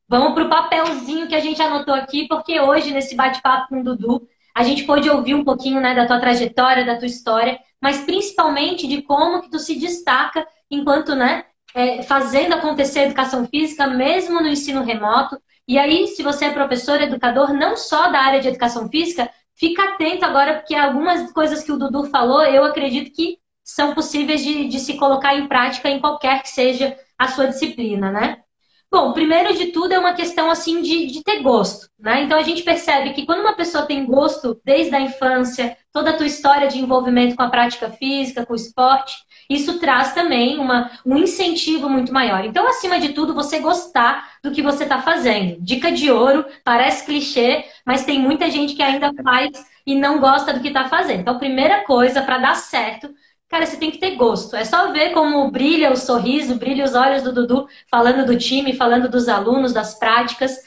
[0.07, 3.83] Vamos para o papelzinho que a gente anotou aqui, porque hoje, nesse bate-papo com o
[3.83, 8.01] Dudu, A gente pôde ouvir um pouquinho né, da tua trajetória, da tua história, mas
[8.05, 13.87] principalmente de como que tu se destaca enquanto, né, é, fazendo acontecer a educação física,
[13.87, 15.41] mesmo no ensino remoto.
[15.67, 19.83] E aí, se você é professor, educador, não só da área de educação física, fica
[19.83, 24.67] atento agora, porque algumas coisas que o Dudu falou, eu acredito que são possíveis de,
[24.67, 28.43] de se colocar em prática em qualquer que seja a sua disciplina, né?
[28.91, 32.23] Bom, primeiro de tudo é uma questão assim de, de ter gosto, né?
[32.23, 36.17] Então a gente percebe que quando uma pessoa tem gosto desde a infância, toda a
[36.17, 39.15] tua história de envolvimento com a prática física, com o esporte,
[39.49, 42.45] isso traz também uma, um incentivo muito maior.
[42.45, 45.57] Então, acima de tudo, você gostar do que você está fazendo.
[45.61, 49.49] Dica de ouro, parece clichê, mas tem muita gente que ainda faz
[49.85, 51.21] e não gosta do que está fazendo.
[51.21, 53.13] Então, primeira coisa para dar certo
[53.53, 54.55] Cara, você tem que ter gosto.
[54.55, 58.75] É só ver como brilha o sorriso, brilha os olhos do Dudu falando do time,
[58.75, 60.57] falando dos alunos, das práticas.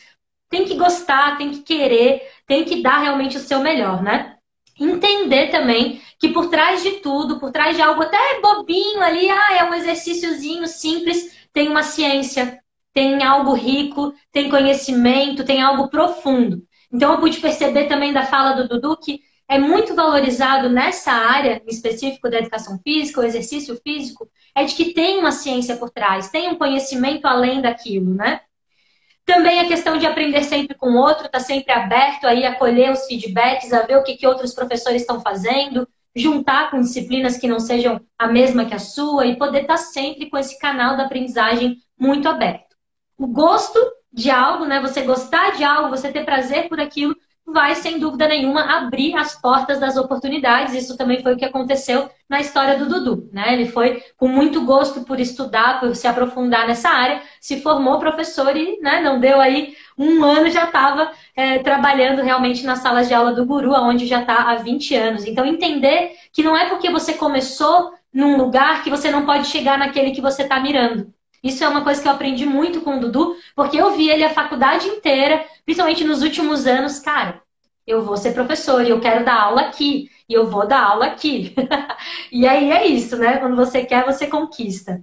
[0.48, 4.35] Tem que gostar, tem que querer, tem que dar realmente o seu melhor, né?
[4.78, 9.54] Entender também que por trás de tudo, por trás de algo até bobinho ali, ah,
[9.54, 12.60] é um exercíciozinho simples, tem uma ciência,
[12.92, 16.62] tem algo rico, tem conhecimento, tem algo profundo.
[16.92, 21.62] Então eu pude perceber também da fala do Dudu que é muito valorizado nessa área
[21.64, 25.90] em específico da educação física, o exercício físico, é de que tem uma ciência por
[25.90, 28.40] trás, tem um conhecimento além daquilo, né?
[29.26, 32.92] Também a questão de aprender sempre com o outro, tá sempre aberto aí a colher
[32.92, 37.48] os feedbacks, a ver o que, que outros professores estão fazendo, juntar com disciplinas que
[37.48, 40.96] não sejam a mesma que a sua e poder estar tá sempre com esse canal
[40.96, 42.76] da aprendizagem muito aberto.
[43.18, 43.78] O gosto
[44.12, 44.80] de algo, né?
[44.80, 47.16] Você gostar de algo, você ter prazer por aquilo,
[47.46, 50.74] vai, sem dúvida nenhuma, abrir as portas das oportunidades.
[50.74, 53.30] Isso também foi o que aconteceu na história do Dudu.
[53.32, 53.52] Né?
[53.52, 58.56] Ele foi com muito gosto por estudar, por se aprofundar nessa área, se formou professor
[58.56, 63.14] e né, não deu aí um ano já estava é, trabalhando realmente nas salas de
[63.14, 65.24] aula do Guru, onde já está há 20 anos.
[65.24, 69.78] Então, entender que não é porque você começou num lugar que você não pode chegar
[69.78, 71.12] naquele que você está mirando.
[71.46, 74.24] Isso é uma coisa que eu aprendi muito com o Dudu, porque eu vi ele
[74.24, 77.40] a faculdade inteira, principalmente nos últimos anos, cara,
[77.86, 81.06] eu vou ser professor e eu quero dar aula aqui, e eu vou dar aula
[81.06, 81.54] aqui.
[82.32, 83.38] e aí é isso, né?
[83.38, 85.00] Quando você quer, você conquista.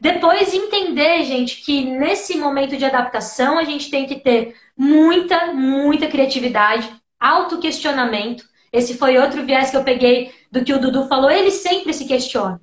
[0.00, 6.08] Depois entender, gente, que nesse momento de adaptação a gente tem que ter muita, muita
[6.08, 8.44] criatividade, autoquestionamento.
[8.72, 11.30] Esse foi outro viés que eu peguei do que o Dudu falou.
[11.30, 12.60] Ele sempre se questiona.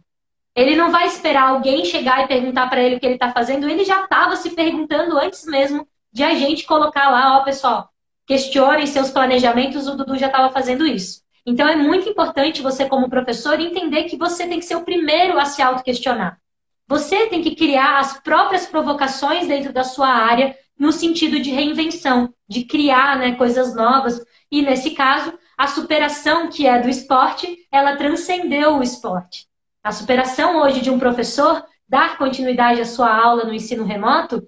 [0.56, 3.68] Ele não vai esperar alguém chegar e perguntar para ele o que ele está fazendo.
[3.68, 7.90] Ele já estava se perguntando antes mesmo de a gente colocar lá, ó, pessoal,
[8.28, 9.88] questionem seus planejamentos.
[9.88, 11.24] O Dudu já estava fazendo isso.
[11.46, 15.40] Então é muito importante você, como professor, entender que você tem que ser o primeiro
[15.40, 16.40] a se auto-questionar.
[16.88, 22.34] Você tem que criar as próprias provocações dentro da sua área no sentido de reinvenção,
[22.48, 24.24] de criar né, coisas novas.
[24.52, 29.48] E nesse caso, a superação que é do esporte, ela transcendeu o esporte.
[29.84, 34.42] A superação hoje de um professor dar continuidade à sua aula no ensino remoto,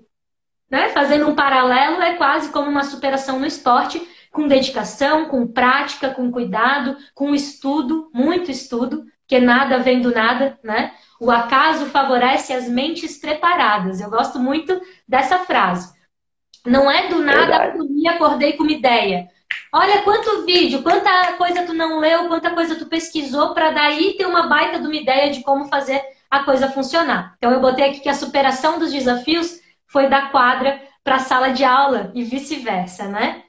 [0.72, 6.10] né, fazendo um paralelo, é quase como uma superação no esporte, com dedicação, com prática,
[6.10, 10.94] com cuidado, com estudo, muito estudo, que nada vem do nada, né?
[11.20, 14.02] O acaso favorece as mentes preparadas.
[14.02, 15.94] Eu gosto muito dessa frase.
[16.66, 19.28] Não é do nada, eu acordei com uma ideia.
[19.72, 24.26] Olha quanto vídeo, quanta coisa tu não leu, quanta coisa tu pesquisou para daí ter
[24.26, 27.36] uma baita de uma ideia de como fazer a coisa funcionar.
[27.38, 31.50] Então eu botei aqui que a superação dos desafios foi da quadra para a sala
[31.50, 33.44] de aula e vice-versa, né?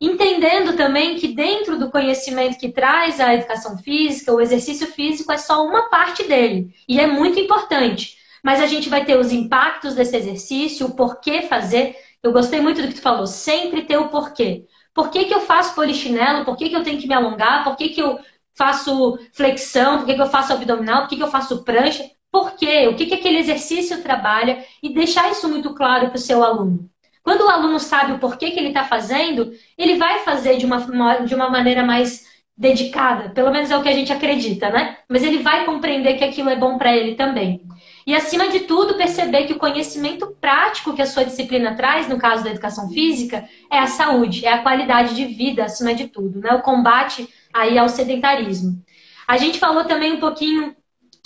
[0.00, 5.38] Entendendo também que dentro do conhecimento que traz a educação física, o exercício físico é
[5.38, 8.16] só uma parte dele e é muito importante.
[8.42, 11.96] Mas a gente vai ter os impactos desse exercício, o porquê fazer.
[12.22, 14.64] Eu gostei muito do que tu falou, sempre ter o porquê.
[14.94, 16.44] Por que, que eu faço polichinelo?
[16.44, 17.64] Por que, que eu tenho que me alongar?
[17.64, 18.18] Por que, que eu
[18.54, 19.98] faço flexão?
[19.98, 21.02] Por que, que eu faço abdominal?
[21.02, 22.08] Por que, que eu faço prancha?
[22.30, 22.88] Por quê?
[22.88, 24.64] O que, que aquele exercício trabalha?
[24.82, 26.88] E deixar isso muito claro para o seu aluno.
[27.22, 30.78] Quando o aluno sabe o porquê que ele está fazendo, ele vai fazer de uma,
[31.20, 32.26] de uma maneira mais
[32.56, 33.30] dedicada.
[33.30, 34.98] Pelo menos é o que a gente acredita, né?
[35.08, 37.62] Mas ele vai compreender que aquilo é bom para ele também.
[38.06, 42.18] E, acima de tudo, perceber que o conhecimento prático que a sua disciplina traz, no
[42.18, 46.40] caso da educação física, é a saúde, é a qualidade de vida, acima de tudo,
[46.40, 46.52] né?
[46.52, 48.82] O combate aí ao sedentarismo.
[49.26, 50.76] A gente falou também um pouquinho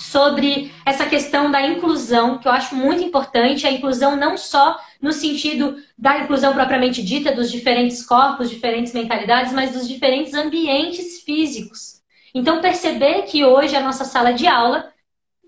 [0.00, 5.12] sobre essa questão da inclusão, que eu acho muito importante, a inclusão não só no
[5.12, 12.00] sentido da inclusão propriamente dita dos diferentes corpos, diferentes mentalidades, mas dos diferentes ambientes físicos.
[12.32, 14.92] Então, perceber que hoje a nossa sala de aula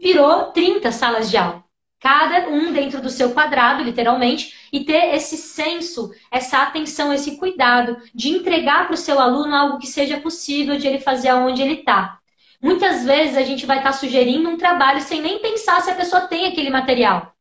[0.01, 1.62] virou 30 salas de aula.
[2.03, 7.98] cada um dentro do seu quadrado, literalmente, e ter esse senso, essa atenção, esse cuidado
[8.14, 11.74] de entregar para o seu aluno algo que seja possível de ele fazer aonde ele
[11.74, 12.18] está.
[12.62, 15.94] Muitas vezes a gente vai estar tá sugerindo um trabalho sem nem pensar se a
[15.94, 17.34] pessoa tem aquele material.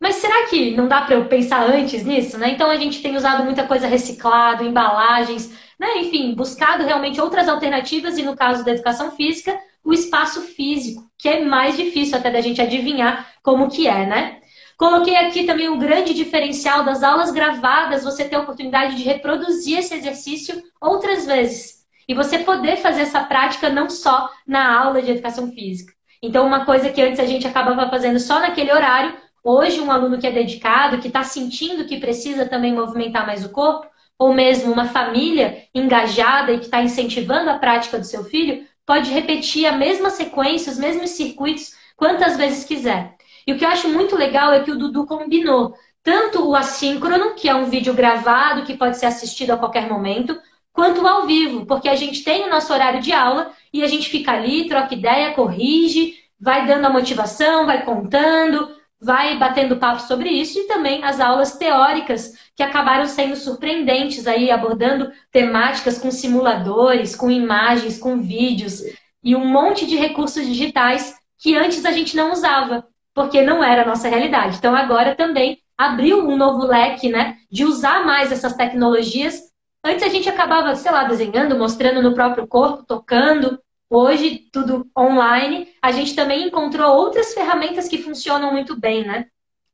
[0.00, 2.50] Mas será que não dá para eu pensar antes nisso, né?
[2.50, 5.98] Então a gente tem usado muita coisa reciclada, embalagens, né?
[5.98, 11.28] Enfim, buscado realmente outras alternativas e no caso da educação física, o espaço físico, que
[11.28, 14.40] é mais difícil até da gente adivinhar como que é, né?
[14.76, 19.78] Coloquei aqui também o grande diferencial das aulas gravadas, você ter a oportunidade de reproduzir
[19.78, 21.86] esse exercício outras vezes.
[22.08, 25.92] E você poder fazer essa prática não só na aula de educação física.
[26.20, 30.18] Então, uma coisa que antes a gente acabava fazendo só naquele horário, hoje um aluno
[30.18, 33.86] que é dedicado, que está sentindo que precisa também movimentar mais o corpo,
[34.18, 39.10] ou mesmo uma família engajada e que está incentivando a prática do seu filho, pode
[39.10, 43.14] repetir a mesma sequência, os mesmos circuitos, quantas vezes quiser.
[43.46, 47.34] E o que eu acho muito legal é que o Dudu combinou tanto o assíncrono,
[47.34, 50.38] que é um vídeo gravado que pode ser assistido a qualquer momento,
[50.72, 53.88] quanto o ao vivo, porque a gente tem o nosso horário de aula e a
[53.88, 58.75] gente fica ali, troca ideia, corrige, vai dando a motivação, vai contando,
[59.06, 64.50] vai batendo papo sobre isso e também as aulas teóricas que acabaram sendo surpreendentes aí,
[64.50, 68.82] abordando temáticas com simuladores, com imagens, com vídeos
[69.22, 72.84] e um monte de recursos digitais que antes a gente não usava,
[73.14, 74.56] porque não era a nossa realidade.
[74.56, 79.40] Então agora também abriu um novo leque, né, de usar mais essas tecnologias.
[79.84, 83.56] Antes a gente acabava, sei lá, desenhando, mostrando no próprio corpo, tocando,
[83.88, 89.26] Hoje, tudo online, a gente também encontrou outras ferramentas que funcionam muito bem, né?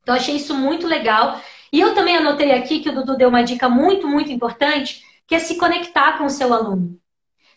[0.03, 1.41] Então, achei isso muito legal.
[1.73, 5.35] E eu também anotei aqui que o Dudu deu uma dica muito, muito importante, que
[5.35, 7.02] é se conectar com o seu aluno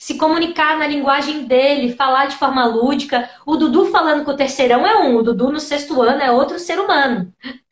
[0.05, 3.27] se comunicar na linguagem dele, falar de forma lúdica.
[3.43, 6.59] O Dudu falando com o terceirão é um, o Dudu no sexto ano é outro
[6.59, 7.33] ser humano.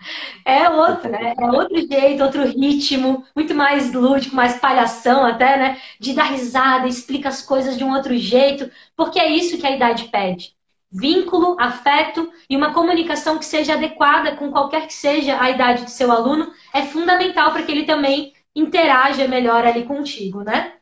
[0.46, 1.34] É outro, né?
[1.40, 5.82] É outro jeito, outro ritmo, muito mais lúdico, mais palhação até, né?
[5.98, 9.72] De dar risada, explica as coisas de um outro jeito, porque é isso que a
[9.72, 10.54] idade pede.
[10.92, 15.90] Vínculo, afeto e uma comunicação que seja adequada com qualquer que seja a idade do
[15.90, 20.74] seu aluno é fundamental para que ele também interaja melhor ali contigo, né?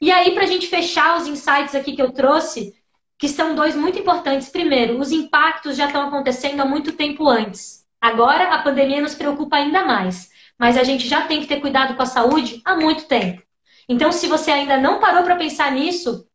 [0.00, 2.74] E aí, para a gente fechar os insights aqui que eu trouxe,
[3.18, 4.48] que são dois muito importantes.
[4.48, 7.84] Primeiro, os impactos já estão acontecendo há muito tempo antes.
[8.00, 10.30] Agora, a pandemia nos preocupa ainda mais.
[10.58, 13.42] Mas a gente já tem que ter cuidado com a saúde há muito tempo.
[13.86, 16.26] Então, se você ainda não parou para pensar nisso,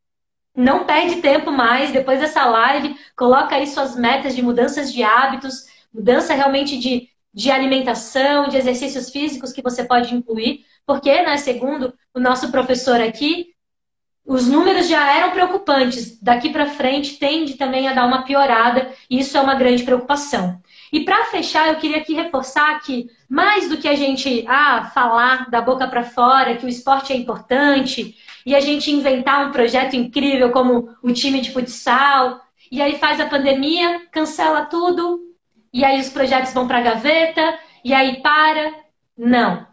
[0.56, 1.92] não perde tempo mais.
[1.92, 7.50] Depois dessa live, coloca aí suas metas de mudanças de hábitos, mudança realmente de, de
[7.50, 10.64] alimentação, de exercícios físicos que você pode incluir.
[10.86, 13.55] Porque, né, segundo o nosso professor aqui,
[14.26, 16.20] os números já eram preocupantes.
[16.22, 20.60] Daqui para frente tende também a dar uma piorada, e isso é uma grande preocupação.
[20.92, 25.50] E para fechar, eu queria aqui reforçar que mais do que a gente ah, falar
[25.50, 28.16] da boca para fora que o esporte é importante
[28.46, 33.20] e a gente inventar um projeto incrível como o time de futsal, e aí faz
[33.20, 35.20] a pandemia, cancela tudo,
[35.74, 38.74] e aí os projetos vão para a gaveta, e aí para.
[39.18, 39.66] Não.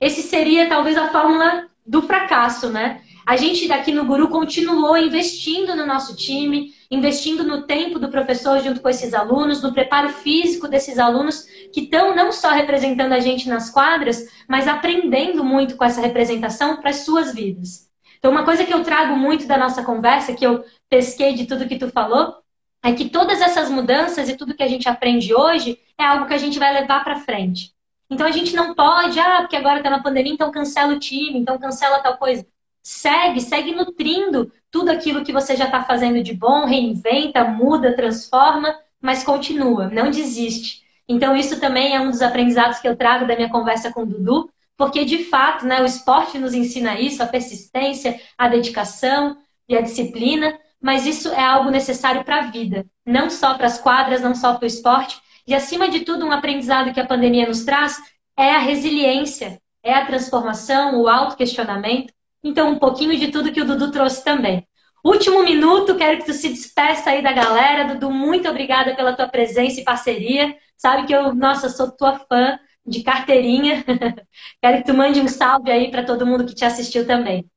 [0.00, 3.00] Esse seria talvez a fórmula do fracasso, né?
[3.26, 8.60] A gente daqui no Guru continuou investindo no nosso time, investindo no tempo do professor
[8.60, 13.20] junto com esses alunos, no preparo físico desses alunos que estão não só representando a
[13.20, 17.90] gente nas quadras, mas aprendendo muito com essa representação para as suas vidas.
[18.18, 21.66] Então, uma coisa que eu trago muito da nossa conversa, que eu pesquei de tudo
[21.68, 22.36] que tu falou,
[22.82, 26.34] é que todas essas mudanças e tudo que a gente aprende hoje é algo que
[26.34, 27.72] a gente vai levar para frente.
[28.10, 31.38] Então a gente não pode, ah, porque agora está na pandemia, então cancela o time,
[31.38, 32.46] então cancela tal coisa
[32.84, 38.78] segue, segue nutrindo tudo aquilo que você já está fazendo de bom, reinventa, muda, transforma,
[39.00, 40.84] mas continua, não desiste.
[41.08, 44.06] Então, isso também é um dos aprendizados que eu trago da minha conversa com o
[44.06, 49.36] Dudu, porque de fato, né, o esporte nos ensina isso, a persistência, a dedicação
[49.68, 53.78] e a disciplina, mas isso é algo necessário para a vida, não só para as
[53.78, 55.18] quadras, não só para o esporte.
[55.46, 57.96] E acima de tudo, um aprendizado que a pandemia nos traz
[58.36, 62.12] é a resiliência, é a transformação, o autoquestionamento.
[62.44, 64.68] Então, um pouquinho de tudo que o Dudu trouxe também.
[65.02, 67.94] Último minuto, quero que tu se despeça aí da galera.
[67.94, 70.54] Dudu, muito obrigada pela tua presença e parceria.
[70.76, 73.82] Sabe que eu, nossa, sou tua fã de carteirinha.
[74.60, 77.50] quero que tu mande um salve aí para todo mundo que te assistiu também.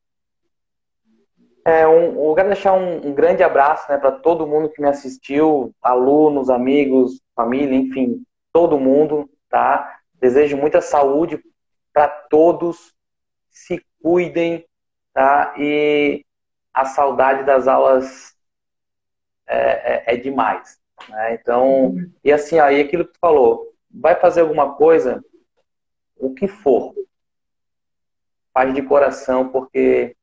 [1.65, 4.88] É, um, eu quero deixar um, um grande abraço né, para todo mundo que me
[4.88, 8.23] assistiu, alunos, amigos, família, enfim,
[8.53, 9.99] todo mundo, tá?
[10.13, 11.43] Desejo muita saúde
[11.93, 12.93] para todos.
[13.49, 14.66] Se cuidem,
[15.18, 15.55] tá?
[15.57, 16.24] E
[16.72, 18.36] a saudade das aulas
[19.47, 20.78] é, é, é demais.
[21.09, 21.34] Né?
[21.34, 25.26] Então, e assim, aí aquilo que tu falou, vai fazer alguma coisa,
[26.15, 26.93] o que for,
[28.53, 30.15] faz de coração, porque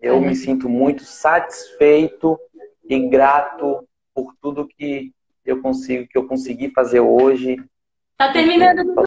[0.00, 2.40] eu me sinto muito satisfeito
[2.88, 5.12] e grato por tudo que
[5.44, 7.62] eu consigo, que eu consegui fazer hoje.
[8.16, 8.94] Tá terminando